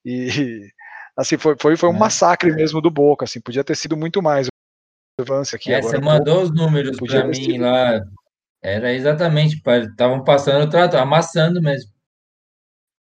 [0.04, 0.68] E
[1.16, 1.98] assim, foi, foi, foi um é.
[1.98, 4.48] massacre mesmo do Boca, assim, podia ter sido muito mais
[5.54, 5.72] aqui.
[5.72, 7.62] É, agora, você mandou os números para mim sido...
[7.62, 8.00] lá.
[8.60, 11.91] Era exatamente, estavam passando o trato, amassando mesmo.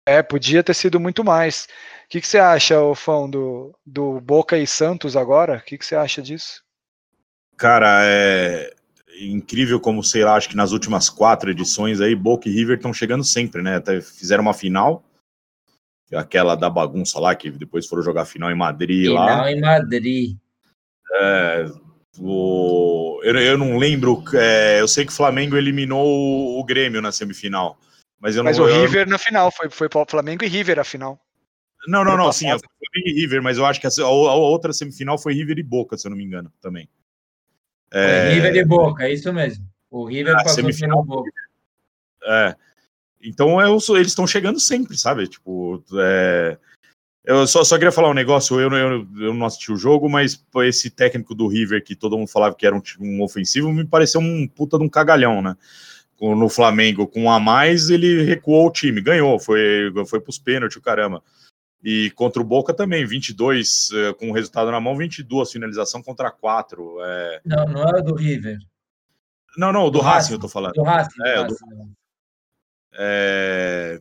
[0.07, 1.69] É, podia ter sido muito mais.
[2.07, 5.59] O que, que você acha, Fão, do, do Boca e Santos agora?
[5.59, 6.63] O que, que você acha disso?
[7.57, 8.75] Cara, é
[9.21, 12.93] incrível como, sei lá, acho que nas últimas quatro edições aí, Boca e River estão
[12.93, 13.77] chegando sempre, né?
[13.77, 15.05] Até fizeram uma final,
[16.13, 19.31] aquela da bagunça lá, que depois foram jogar final em Madrid final lá.
[19.31, 20.37] Final em Madrid.
[21.15, 21.67] É,
[22.19, 27.01] o, eu, eu não lembro, é, eu sei que o Flamengo eliminou o, o Grêmio
[27.01, 27.79] na semifinal.
[28.23, 29.11] Mas, eu mas não, o River eu...
[29.11, 31.21] na final, foi, foi para o Flamengo e River a final.
[31.89, 35.19] Não, não, não, sim, Flamengo e River, mas eu acho que a, a, outra semifinal
[35.19, 36.89] foi River e Boca, se eu não me engano, também.
[37.91, 38.33] É...
[38.33, 39.69] River e Boca, é isso mesmo.
[39.91, 41.29] O River a passou semifinal, Boca.
[42.25, 42.55] É,
[43.21, 45.27] então eu, eles estão chegando sempre, sabe?
[45.27, 46.57] Tipo, é,
[47.25, 50.41] eu só, só queria falar um negócio, eu, eu, eu não assisti o jogo, mas
[50.63, 54.21] esse técnico do River, que todo mundo falava que era um, um ofensivo, me pareceu
[54.21, 55.57] um puta de um cagalhão, né?
[56.23, 60.77] No Flamengo, com um a mais, ele recuou o time, ganhou, foi, foi pros pênaltis,
[60.77, 61.21] o caramba.
[61.83, 66.31] E contra o Boca também, 22, eh, com o resultado na mão, 22 finalização contra
[66.31, 66.99] 4.
[67.01, 67.41] É...
[67.45, 68.59] Não, não era do River.
[69.57, 70.75] Não, não, do, do Racing, Racing, eu tô falando.
[70.75, 71.23] Do Racing.
[71.25, 71.93] É, do Racing.
[72.93, 74.01] É...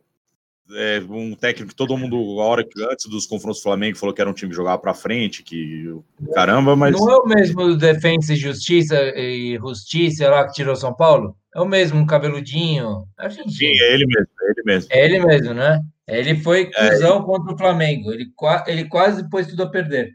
[0.75, 4.13] é, um técnico que todo mundo, a hora que antes dos confrontos do Flamengo, falou
[4.13, 5.93] que era um time que jogava para frente, que
[6.33, 6.93] caramba, mas.
[6.93, 11.35] Não é o mesmo do Defensa e Justiça e Justiça lá que tirou São Paulo?
[11.53, 13.05] É o mesmo, um cabeludinho.
[13.17, 13.51] Argentino.
[13.51, 14.89] Sim, é ele mesmo, é ele mesmo.
[14.91, 15.81] É ele mesmo, né?
[16.07, 17.23] Ele foi cuzão é.
[17.23, 18.11] contra o Flamengo.
[18.11, 18.31] Ele,
[18.67, 20.11] ele quase pôs tudo a perder.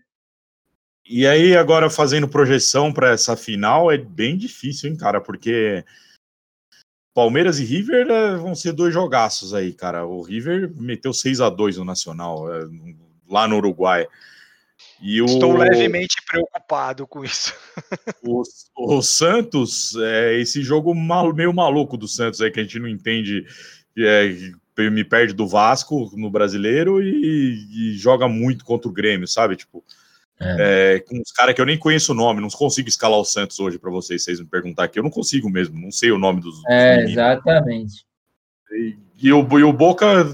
[1.09, 5.21] E aí, agora fazendo projeção para essa final, é bem difícil, hein, cara?
[5.21, 5.85] Porque
[7.17, 10.05] Palmeiras e River é, vão ser dois jogaços aí, cara.
[10.05, 12.69] O River meteu 6 a 2 no Nacional, é,
[13.27, 14.07] lá no Uruguai.
[15.01, 17.55] E Estou o, levemente preocupado com isso.
[18.23, 18.43] O,
[18.99, 22.89] o Santos, é, esse jogo mal, meio maluco do Santos aí, que a gente não
[22.89, 23.47] entende,
[23.97, 29.57] é, me perde do Vasco no brasileiro e, e joga muito contra o Grêmio, sabe?
[29.57, 29.83] Tipo,
[30.39, 30.97] é.
[30.97, 33.59] É, com os caras que eu nem conheço o nome, não consigo escalar o Santos
[33.59, 34.99] hoje para vocês, vocês me perguntar aqui.
[34.99, 36.63] Eu não consigo mesmo, não sei o nome dos.
[36.69, 38.05] É, exatamente.
[38.71, 40.27] E, e, o, e o Boca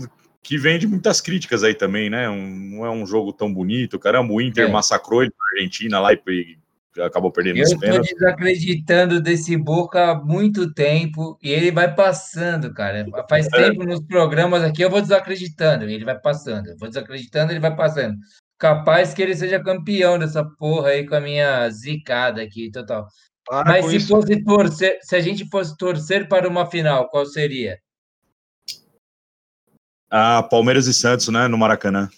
[0.42, 2.28] que vende muitas críticas aí também, né?
[2.28, 3.98] Um, não é um jogo tão bonito.
[3.98, 4.72] Caramba, o Inter é.
[4.72, 10.14] massacrou ele na Argentina lá e, e acabou perdendo Eu estou desacreditando desse Boca há
[10.16, 13.07] muito tempo e ele vai passando, cara.
[13.28, 13.50] Faz é.
[13.50, 16.70] tempo nos programas aqui eu vou desacreditando, ele vai passando.
[16.70, 18.16] Eu vou desacreditando, ele vai passando
[18.62, 23.08] capaz que ele seja campeão dessa porra aí com a minha zicada aqui, total.
[23.44, 24.06] Para Mas se isso.
[24.06, 27.80] fosse torcer, se a gente fosse torcer para uma final, qual seria?
[30.08, 32.08] Ah, Palmeiras e Santos, né, no Maracanã.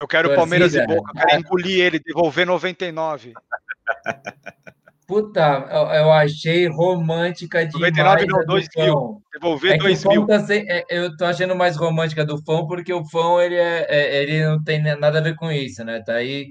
[0.00, 0.40] Eu quero Torcida.
[0.40, 3.34] Palmeiras e Boca, eu quero engolir ele, devolver 99.
[5.08, 7.96] Puta, eu, eu, achei romântica demais.
[7.96, 9.22] 99 não, 2 mil.
[9.32, 10.26] Devolver é 2 mil.
[10.26, 13.86] Tá sem, é, eu tô achando mais romântica do fã, porque o fã ele, é,
[13.88, 16.02] é, ele não tem nada a ver com isso, né?
[16.04, 16.48] Tá aí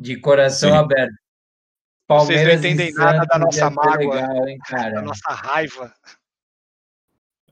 [0.00, 0.76] de coração Sim.
[0.76, 1.12] aberto.
[2.06, 5.92] Palmeiras Vocês não entendem nada da nossa mágoa, legal, hein, da nossa raiva.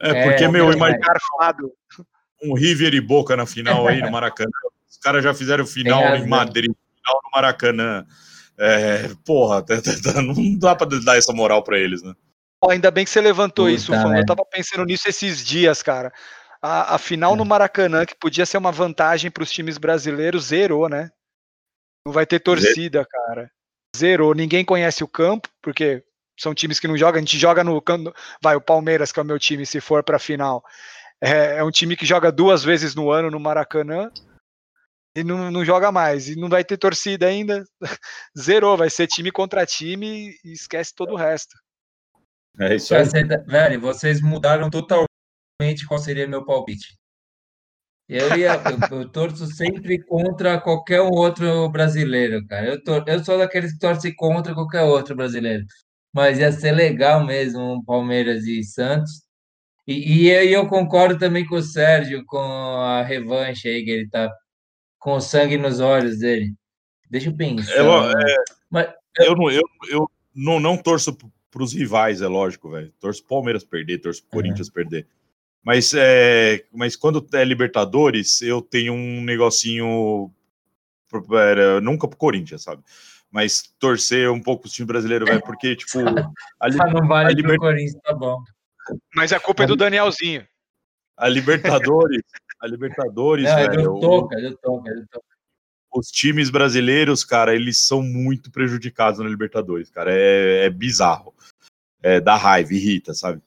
[0.01, 1.05] É, porque, é, meu, imagina
[2.43, 4.49] um River e Boca na final aí no Maracanã.
[4.89, 8.07] Os caras já fizeram final em Madrid, final no Maracanã.
[8.59, 9.65] É, porra,
[10.23, 12.15] não dá para dar essa moral para eles, né?
[12.71, 14.09] Ainda bem que você levantou Puta, isso, Fã.
[14.09, 14.21] Né?
[14.21, 16.13] Eu tava pensando nisso esses dias, cara.
[16.61, 17.37] A, a final é.
[17.37, 21.11] no Maracanã, que podia ser uma vantagem para os times brasileiros, zerou, né?
[22.07, 23.09] Não vai ter torcida, Zero.
[23.09, 23.51] cara.
[23.97, 24.35] Zerou.
[24.35, 26.03] Ninguém conhece o campo, porque
[26.39, 27.19] são times que não jogam.
[27.19, 27.83] A gente joga no.
[28.43, 30.65] Vai, o Palmeiras, que é o meu time, se for para final.
[31.21, 34.11] É, é um time que joga duas vezes no ano no Maracanã
[35.17, 36.29] e não, não joga mais.
[36.29, 37.65] E não vai ter torcida ainda.
[38.39, 41.57] Zerou, vai ser time contra time e esquece todo o resto.
[42.61, 43.05] É isso aí.
[43.47, 46.97] Velho, vocês mudaram totalmente qual seria meu palpite.
[48.09, 48.53] Eu, ia,
[48.91, 52.67] eu, eu, torço sempre contra qualquer outro brasileiro, cara.
[52.67, 55.65] Eu, tor, eu sou daqueles que torcem contra qualquer outro brasileiro.
[56.15, 59.11] Mas ia ser legal mesmo um Palmeiras e Santos.
[59.87, 64.09] E, e eu, eu concordo também com o Sérgio, com a revanche aí que ele
[64.09, 64.33] tá
[65.07, 66.53] com o sangue nos olhos dele.
[67.09, 67.77] Deixa eu pensar.
[67.77, 68.35] Eu, é,
[68.69, 71.17] Mas, eu, não, eu, eu não, não torço
[71.49, 72.93] para os rivais, é lógico, velho.
[72.99, 75.07] Torço pro Palmeiras perder, torço pro Corinthians perder.
[75.63, 80.29] Mas, é, mas quando é Libertadores, eu tenho um negocinho.
[81.37, 82.83] É, nunca pro Corinthians, sabe?
[83.31, 86.01] Mas torcer um pouco o time brasileiro, velho, porque, tipo.
[86.59, 87.59] A, não vale a Liber...
[87.59, 88.43] Corinthians, tá bom.
[89.15, 90.45] Mas a culpa é do Danielzinho.
[91.17, 92.23] A Libertadores.
[92.61, 93.81] A Libertadores, Não, velho.
[93.81, 95.27] É Toca, é do Toca, Toca.
[95.95, 100.13] Os times brasileiros, cara, eles são muito prejudicados na Libertadores, cara.
[100.13, 101.35] É, é bizarro.
[102.03, 103.43] É, dá raiva, irrita, sabe?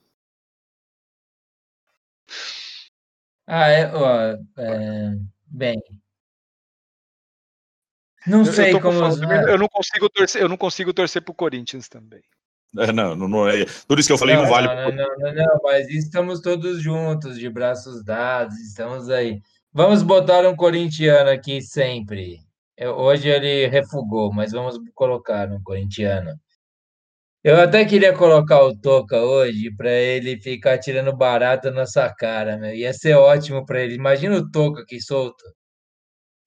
[3.46, 5.82] Ah, é, ó, é, bem.
[8.28, 9.00] Não sei eu como.
[9.00, 12.22] eu não consigo torcer, eu não consigo torcer pro Corinthians também.
[12.78, 13.66] É, não, não, não é.
[13.88, 14.68] Tudo isso que eu falei não, não vale.
[14.68, 19.42] Não, não, não, não, mas estamos todos juntos, de braços dados, estamos aí.
[19.74, 22.38] Vamos botar um corintiano aqui sempre.
[22.78, 26.32] Eu, hoje ele refugou, mas vamos colocar um corintiano.
[27.44, 32.58] Eu até queria colocar o Toca hoje para ele ficar tirando barato na nossa cara,
[32.58, 32.74] meu.
[32.76, 33.96] Ia ser ótimo para ele.
[33.96, 35.44] Imagina o Toca aqui solto.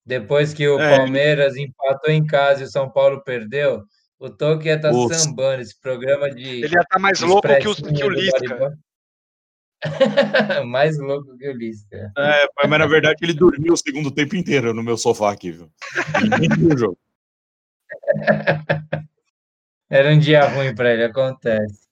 [0.05, 3.83] Depois que o é, Palmeiras empatou em casa e o São Paulo perdeu,
[4.23, 6.43] o Tolkien ia estar tá sambando esse programa de.
[6.43, 8.79] Ele ia estar tá mais louco que o, que o Lisca.
[10.65, 12.13] mais louco que o Lisca.
[12.17, 15.69] É, mas na verdade ele dormiu o segundo tempo inteiro no meu sofá aqui, viu?
[16.73, 16.97] O jogo.
[19.91, 21.83] Era um dia ruim para ele, acontece.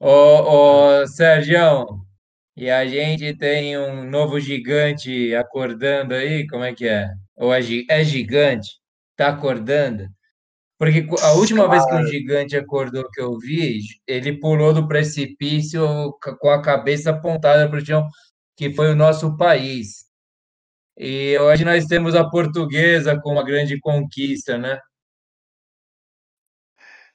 [0.00, 2.04] Ô, ô Sérgio,
[2.56, 7.10] e a gente tem um novo gigante acordando aí, como é que é?
[7.36, 8.80] Ou é, é gigante?
[9.14, 10.08] Tá acordando?
[10.78, 16.12] Porque a última vez que um gigante acordou que eu vi, ele pulou do precipício
[16.40, 18.08] com a cabeça apontada para o chão,
[18.56, 20.04] que foi o nosso país.
[20.96, 24.78] E hoje nós temos a portuguesa com uma grande conquista, né?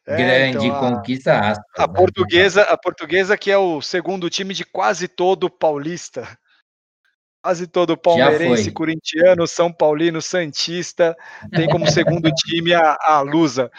[0.08, 1.94] É, grande então, a- conquista, aspas, A né?
[1.94, 6.38] portuguesa, a portuguesa que é o segundo time de quase todo o paulista.
[7.42, 11.16] Quase todo palmeirense, corintiano, São Paulino, Santista,
[11.52, 13.72] tem como segundo time a, a Lusa.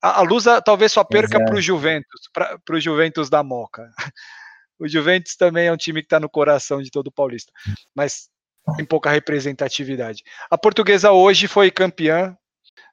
[0.00, 1.44] A, a Lusa talvez só perca Exato.
[1.50, 3.90] para o Juventus, para o Juventus da Moca.
[4.80, 7.52] O Juventus também é um time que está no coração de todo paulista,
[7.92, 8.28] mas
[8.76, 10.22] tem pouca representatividade.
[10.48, 12.36] A portuguesa hoje foi campeã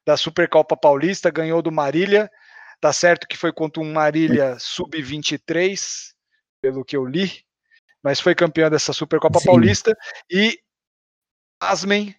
[0.04, 2.28] da Supercopa Paulista, ganhou do Marília.
[2.82, 6.14] Tá certo que foi contra um Marília sub-23,
[6.62, 7.45] pelo que eu li,
[8.06, 9.48] mas foi campeã dessa Supercopa Sim.
[9.48, 9.98] Paulista
[10.30, 10.60] e
[11.60, 12.16] pasmem,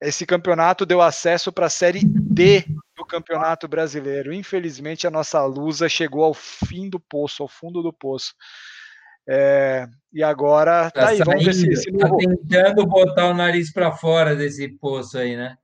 [0.00, 2.64] esse campeonato deu acesso para a Série D
[2.96, 4.32] do Campeonato Brasileiro.
[4.32, 8.32] Infelizmente, a nossa Lusa chegou ao fim do poço, ao fundo do poço.
[9.28, 12.16] É, e agora, tá, Tá aí, vamos ver se esse tá novo.
[12.16, 15.58] tentando botar o nariz para fora desse poço aí, né?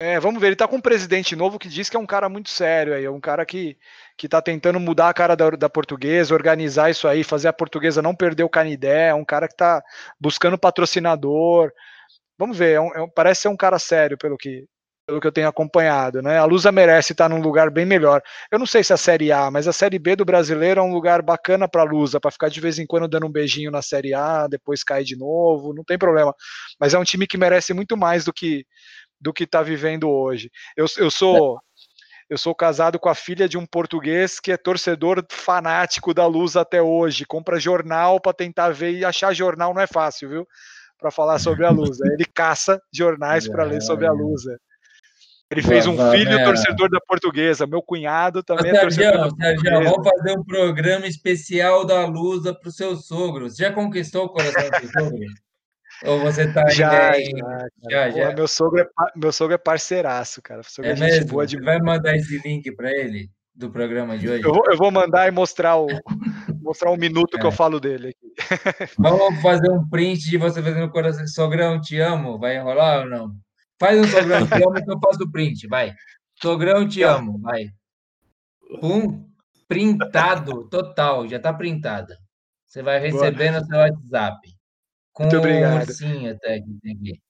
[0.00, 2.28] É, vamos ver, ele tá com um presidente novo que diz que é um cara
[2.28, 3.76] muito sério aí, é um cara que,
[4.16, 8.00] que tá tentando mudar a cara da, da portuguesa, organizar isso aí, fazer a portuguesa
[8.00, 9.82] não perder o canidé, é um cara que tá
[10.20, 11.72] buscando patrocinador.
[12.38, 14.66] Vamos ver, é um- é parece ser um cara sério pelo que,
[15.06, 16.38] pelo que eu tenho acompanhado, né?
[16.38, 18.22] A Lusa merece estar num lugar bem melhor.
[18.52, 20.84] Eu não sei se é a Série A, mas a Série B do brasileiro é
[20.84, 23.82] um lugar bacana pra Lusa, pra ficar de vez em quando dando um beijinho na
[23.82, 26.34] Série A, depois cair de novo, não tem problema.
[26.80, 28.64] Mas é um time que merece muito mais do que
[29.20, 30.50] do que está vivendo hoje.
[30.76, 31.60] Eu, eu sou
[32.30, 36.56] eu sou casado com a filha de um português que é torcedor fanático da Luz
[36.56, 37.24] até hoje.
[37.24, 40.48] Compra jornal para tentar ver e achar jornal não é fácil, viu?
[40.98, 41.98] Para falar sobre a Luz.
[42.00, 44.42] Ele caça jornais para ler sobre a Luz.
[45.50, 46.44] Ele fez um filho Valera.
[46.44, 47.66] torcedor da portuguesa.
[47.66, 49.90] Meu cunhado Ô, também é torcedor da Sérgio, portuguesa.
[49.90, 53.48] vamos fazer um programa especial da Lusa para o seu sogro.
[53.48, 55.26] Você já conquistou o coração do sogro?
[56.04, 57.36] Ou você tá Já, em...
[57.36, 58.34] já, já, já.
[58.34, 58.86] Meu, sogro é,
[59.16, 60.62] meu sogro é parceiraço, cara.
[60.62, 61.26] Sogro É é mesmo?
[61.28, 61.66] boa demais.
[61.66, 64.44] vai mandar esse link para ele do programa de hoje?
[64.44, 65.88] Eu vou, eu vou mandar e mostrar o,
[66.62, 67.46] mostrar um minuto que É.
[67.46, 68.32] eu falo dele aqui.
[68.98, 71.26] Vamos fazer um print de você fazendo o coração.
[71.26, 72.38] Sogrão, te amo.
[72.38, 73.32] Vai enrolar ou não?
[73.80, 75.66] Faz um sogrão, te amo, que eu faço o print.
[75.66, 75.92] Vai.
[76.40, 77.38] Sogrão, te amo.
[77.40, 77.70] Vai.
[78.80, 79.24] Pum.
[79.66, 81.26] Printado, total.
[81.28, 82.16] Já tá printada.
[82.66, 83.24] Você vai Boa.
[83.24, 84.38] receber no seu WhatsApp.
[85.18, 85.88] Com Muito um obrigado.
[85.88, 87.22] ursinho até que tem aqui.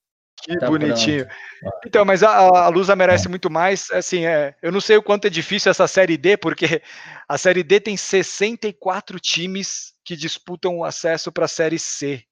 [0.43, 1.25] Que Tá bonitinho.
[1.59, 1.77] pronto.
[1.87, 3.89] Então, mas a, a Lusa merece muito mais.
[3.89, 6.83] Assim, é, eu não sei o quanto é difícil essa Série D, porque
[7.27, 12.23] a Série D tem 64 times que disputam o acesso para a Série C.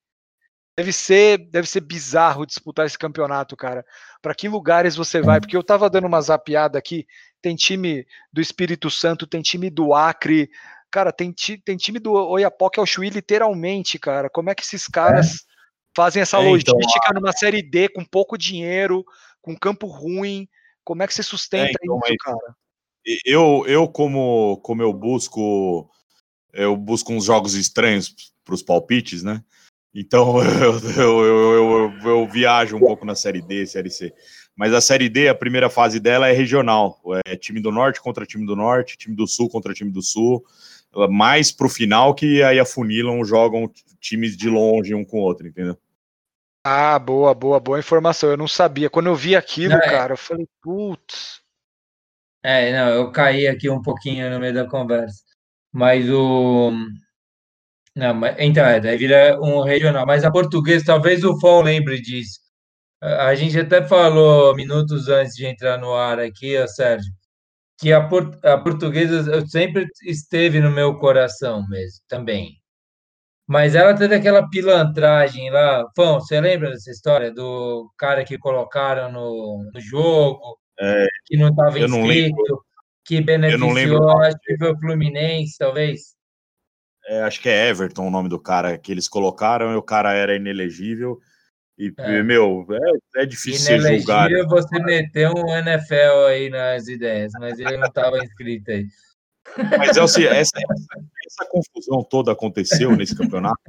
[0.77, 3.83] Deve ser, deve ser bizarro disputar esse campeonato, cara.
[4.21, 5.39] Para que lugares você vai?
[5.39, 7.07] Porque eu tava dando uma zapiada aqui.
[7.41, 10.51] Tem time do Espírito Santo, tem time do Acre,
[10.91, 11.33] cara, tem,
[11.63, 14.29] tem time do Oiapoque ao Chuí, literalmente, cara.
[14.29, 15.45] Como é que esses caras
[15.95, 19.05] fazem essa É, então, logística numa Série D com pouco dinheiro,
[19.41, 20.47] com campo ruim?
[20.83, 22.55] Como é que você sustenta É, então, isso, cara?
[23.25, 25.89] Eu, eu como, como eu busco
[26.53, 28.13] eu busco uns jogos estranhos
[28.43, 29.43] para os palpites, né?
[29.93, 34.13] Então eu, eu, eu, eu, eu viajo um pouco na Série D, Série C.
[34.55, 36.99] Mas a Série D, a primeira fase dela é regional.
[37.25, 40.43] É time do Norte contra time do Norte, time do Sul contra time do Sul.
[41.09, 45.77] Mais pro final que aí afunilam, jogam times de longe um com o outro, entendeu?
[46.63, 48.29] Ah, boa, boa, boa informação.
[48.29, 48.89] Eu não sabia.
[48.89, 51.41] Quando eu vi aquilo, Não, é- cara, eu falei, putz.
[52.43, 55.23] É, não, eu caí aqui um pouquinho no meio da conversa.
[55.71, 56.71] Mas o.
[57.95, 60.05] Não, mas, então, é, daí vira um regional.
[60.05, 62.39] Mas a portuguesa, talvez o Fon lembre disso.
[63.01, 67.11] A a gente até falou minutos antes de entrar no ar aqui, ó, Sérgio,
[67.77, 72.57] que a, por- a portuguesa sempre esteve no meu coração mesmo, também.
[73.47, 75.85] Mas ela teve aquela pilantragem lá.
[75.95, 81.49] Fão, você lembra dessa história do cara que colocaram no, no jogo, É, que não
[81.49, 82.65] estava inscrito,
[83.05, 86.15] que beneficiou, acho que foi o Fluminense, talvez?
[87.07, 90.11] É, acho que é Everton o nome do cara que eles colocaram e o cara
[90.13, 91.17] era inelegível.
[91.77, 92.23] E, É.
[92.23, 92.65] meu,
[93.15, 94.29] é, é difícil ser julgar.
[94.31, 98.87] Inelegível você meteu um NFL aí nas ideias, mas ele não estava inscrito aí.
[99.77, 103.61] Mas Elci, essa, essa, essa confusão toda aconteceu nesse campeonato.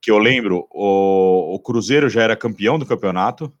[0.00, 3.52] Que eu lembro, o, o Cruzeiro já era campeão do campeonato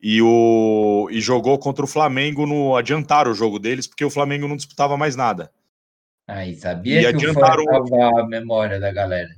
[0.00, 2.74] e, o, e jogou contra o Flamengo no.
[2.76, 5.52] Adiantaram o jogo deles, porque o Flamengo não disputava mais nada.
[6.26, 9.28] Aí, sabia E que o adiantaram- Fã salvar a memória da galera.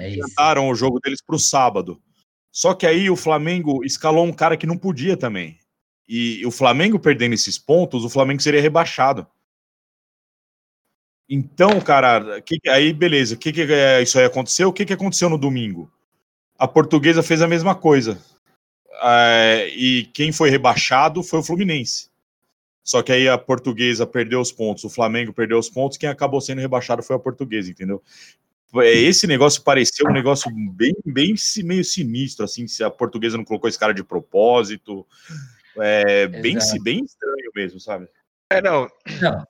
[0.00, 0.22] É isso.
[0.24, 2.00] Adiantaram o jogo deles para o sábado.
[2.58, 5.60] Só que aí o Flamengo escalou um cara que não podia também.
[6.08, 9.24] E o Flamengo perdendo esses pontos, o Flamengo seria rebaixado.
[11.30, 14.70] Então, cara, que, aí beleza, o que, que é, isso aí aconteceu?
[14.70, 15.88] O que, que aconteceu no domingo?
[16.58, 18.20] A portuguesa fez a mesma coisa.
[19.04, 22.10] é, e quem foi rebaixado foi o Fluminense.
[22.82, 26.40] Só que aí a portuguesa perdeu os pontos, o Flamengo perdeu os pontos, quem acabou
[26.40, 28.02] sendo rebaixado foi a portuguesa, entendeu?
[28.76, 33.44] É, esse negócio pareceu um negócio bem, bem meio sinistro, assim, se a portuguesa não
[33.44, 35.06] colocou esse cara de propósito.
[35.76, 38.08] É bem, bem estranho mesmo, sabe?
[38.50, 38.88] É, não.
[39.20, 39.46] não.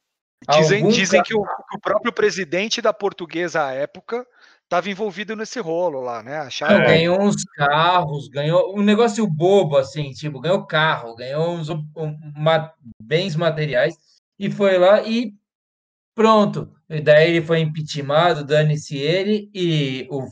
[0.57, 4.25] Dizem, dizem que, o, que o próprio presidente da portuguesa à época
[4.63, 6.39] estava envolvido nesse rolo lá, né?
[6.39, 6.85] Acharam...
[6.87, 13.35] Ganhou uns carros, ganhou um negócio bobo, assim, tipo, ganhou carro, ganhou uns uma, bens
[13.35, 13.97] materiais
[14.39, 15.35] e foi lá e
[16.19, 16.69] pronto.
[16.91, 20.27] E daí ele foi impeachmentado, dane-se ele, e o,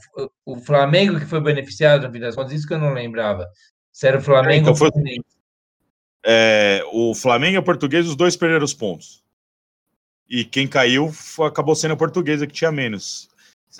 [0.44, 3.48] o Flamengo que foi beneficiado, no fim das contas, isso que eu não lembrava.
[3.92, 4.90] Se era o Flamengo é, então foi...
[6.24, 9.22] É, o Flamengo e a Portuguesa, os dois perderam os pontos.
[10.28, 11.12] E quem caiu
[11.46, 13.28] acabou sendo a Portuguesa, que tinha menos.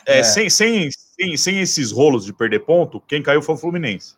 [0.06, 0.22] É, é.
[0.22, 4.14] Sem, sem, sem, sem esses rolos de perder ponto, quem caiu foi o Fluminense.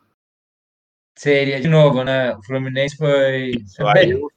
[1.17, 2.35] Seria de novo, né?
[2.35, 3.53] O Fluminense foi.
[3.95, 4.31] Aí os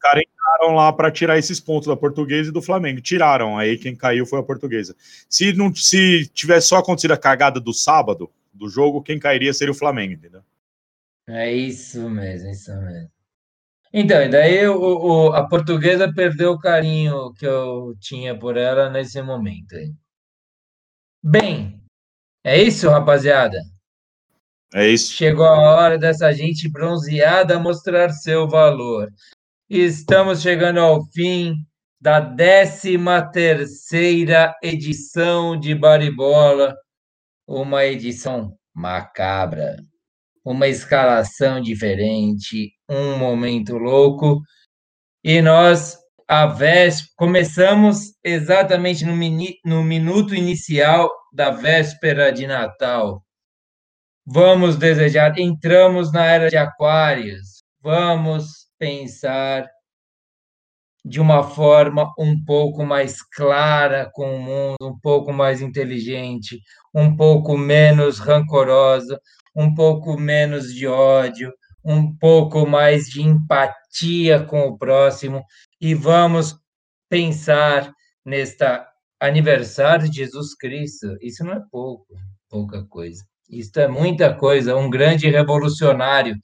[0.00, 0.24] caras
[0.56, 3.00] entraram lá para tirar esses pontos da Portuguesa e do Flamengo.
[3.00, 3.58] Tiraram.
[3.58, 4.96] Aí quem caiu foi a Portuguesa.
[5.28, 9.72] Se não se tivesse só acontecido a cagada do sábado do jogo, quem cairia seria
[9.72, 10.42] o Flamengo, entendeu?
[11.28, 13.10] É isso mesmo, isso mesmo.
[13.92, 18.90] Então, e daí o, o, a portuguesa perdeu o carinho que eu tinha por ela
[18.90, 19.92] nesse momento aí.
[21.22, 21.80] Bem,
[22.44, 23.58] é isso, rapaziada.
[24.74, 25.12] É isso.
[25.12, 29.10] Chegou a hora dessa gente bronzeada mostrar seu valor.
[29.68, 31.56] Estamos chegando ao fim
[32.00, 32.98] da 13
[33.32, 36.72] terceira edição de Baribola,
[37.48, 39.74] uma edição macabra,
[40.44, 44.40] uma escalação diferente, um momento louco.
[45.24, 45.98] E nós
[46.28, 53.20] a véspera, começamos exatamente no, mini, no minuto inicial da véspera de Natal.
[54.24, 59.68] Vamos desejar, entramos na era de Aquários, vamos pensar
[61.04, 66.60] de uma forma um pouco mais clara com o mundo, um pouco mais inteligente,
[66.92, 69.20] um pouco menos rancorosa,
[69.54, 71.52] um pouco menos de ódio,
[71.84, 75.44] um pouco mais de empatia com o próximo
[75.80, 76.58] e vamos
[77.08, 77.92] pensar
[78.24, 78.84] nesta
[79.20, 81.16] aniversário de Jesus Cristo.
[81.22, 82.06] Isso não é pouco,
[82.50, 83.24] pouca coisa.
[83.48, 84.76] Isso é muita coisa.
[84.76, 86.34] Um grande revolucionário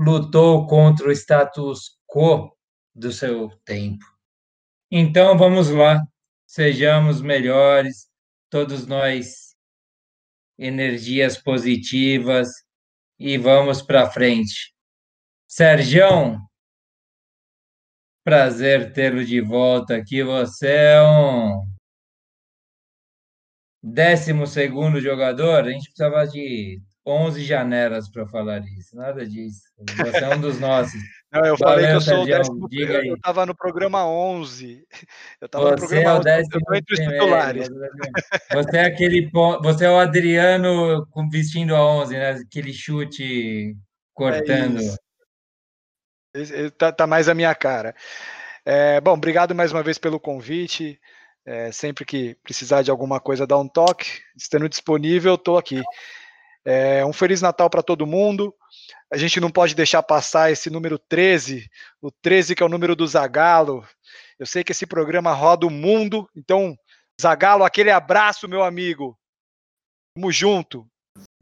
[0.00, 2.56] lutou contra o status quo
[2.94, 4.04] do seu tempo.
[4.90, 6.02] Então vamos lá,
[6.46, 8.08] sejamos melhores,
[8.48, 9.54] todos nós
[10.58, 12.48] energias positivas
[13.18, 14.74] e vamos para frente.
[15.46, 16.40] Sergião,
[18.22, 20.22] Prazer tê-lo de volta aqui.
[20.22, 21.64] Você é um
[23.82, 25.64] décimo segundo jogador.
[25.64, 28.94] A gente precisava de 11 janelas para falar isso.
[28.96, 29.62] Nada disso.
[29.96, 31.00] Você é um dos nossos.
[31.32, 32.68] Não, eu falei que eu sou o décimo.
[32.68, 33.08] Diga aí.
[33.08, 34.84] Eu estava no programa 11.
[35.40, 37.68] Eu estava no programa é o décimo 11, entre os titulares.
[38.52, 39.30] Você é aquele
[39.62, 42.30] você é o Adriano vestindo a 11, né?
[42.32, 43.76] Aquele chute
[44.12, 44.80] cortando.
[44.80, 47.94] É Tá, tá mais a minha cara.
[48.64, 51.00] É, bom, obrigado mais uma vez pelo convite.
[51.44, 54.20] É, sempre que precisar de alguma coisa, dá um toque.
[54.36, 55.82] Estando disponível, estou aqui.
[56.64, 58.54] É, um Feliz Natal para todo mundo.
[59.12, 61.68] A gente não pode deixar passar esse número 13,
[62.00, 63.86] o 13 que é o número do Zagalo.
[64.38, 66.76] Eu sei que esse programa roda o mundo, então,
[67.20, 69.18] Zagalo, aquele abraço, meu amigo.
[70.14, 70.86] Tamo junto.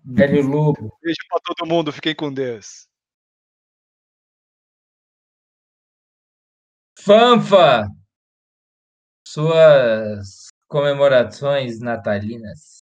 [0.05, 0.97] Velho Lobo.
[1.03, 2.89] Beijo para todo mundo, fiquem com Deus.
[6.99, 7.87] Fanfa,
[9.27, 12.83] suas comemorações natalinas.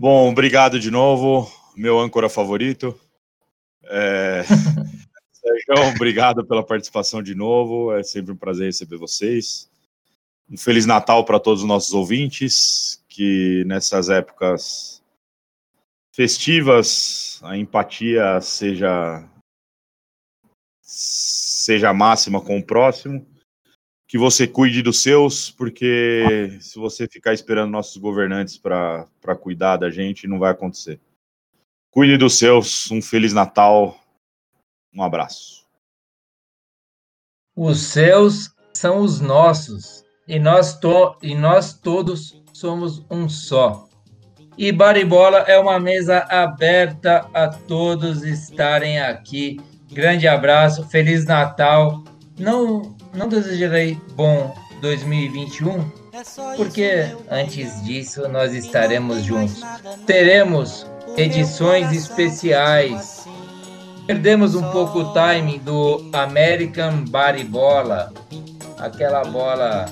[0.00, 2.98] Bom, obrigado de novo, meu âncora favorito.
[3.84, 4.42] É...
[5.30, 7.94] Sérgio, obrigado pela participação de novo.
[7.94, 9.70] É sempre um prazer receber vocês.
[10.50, 15.02] Um Feliz Natal para todos os nossos ouvintes, que nessas épocas
[16.12, 19.22] festivas a empatia seja
[20.80, 23.26] seja máxima com o próximo,
[24.10, 29.06] que você cuide dos seus, porque se você ficar esperando nossos governantes para
[29.40, 30.98] cuidar da gente, não vai acontecer.
[31.92, 33.96] Cuide dos seus, um Feliz Natal,
[34.92, 35.64] um abraço.
[37.54, 43.88] Os seus são os nossos, e nós, to e nós todos somos um só.
[44.58, 49.58] E Baribola é uma mesa aberta a todos estarem aqui
[49.92, 52.04] Grande abraço, Feliz Natal.
[52.38, 55.84] Não, não desejarei bom 2021,
[56.56, 59.60] porque antes disso nós estaremos juntos.
[60.06, 63.26] Teremos edições especiais.
[64.06, 68.12] Perdemos um pouco o timing do American Baribola,
[68.78, 69.86] aquela bola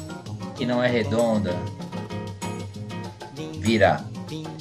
[0.56, 1.54] que não é redonda.
[3.60, 4.04] Virar.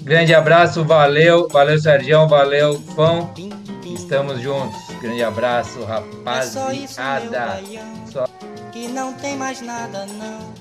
[0.04, 3.34] Grande abraço, valeu, valeu Sergião, valeu Fão.
[3.84, 4.78] Estamos juntos.
[5.02, 7.62] Grande abraço, rapaziada.
[8.12, 8.28] Só
[8.78, 10.54] que não tem mais nada não.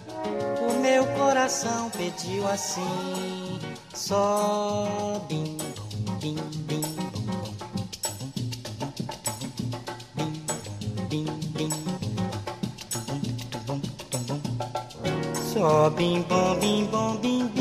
[0.66, 3.60] O meu coração pediu assim,
[3.94, 5.59] só bim
[6.20, 6.36] bim
[6.66, 6.82] bim
[15.52, 17.55] Só bim bom bim bom bim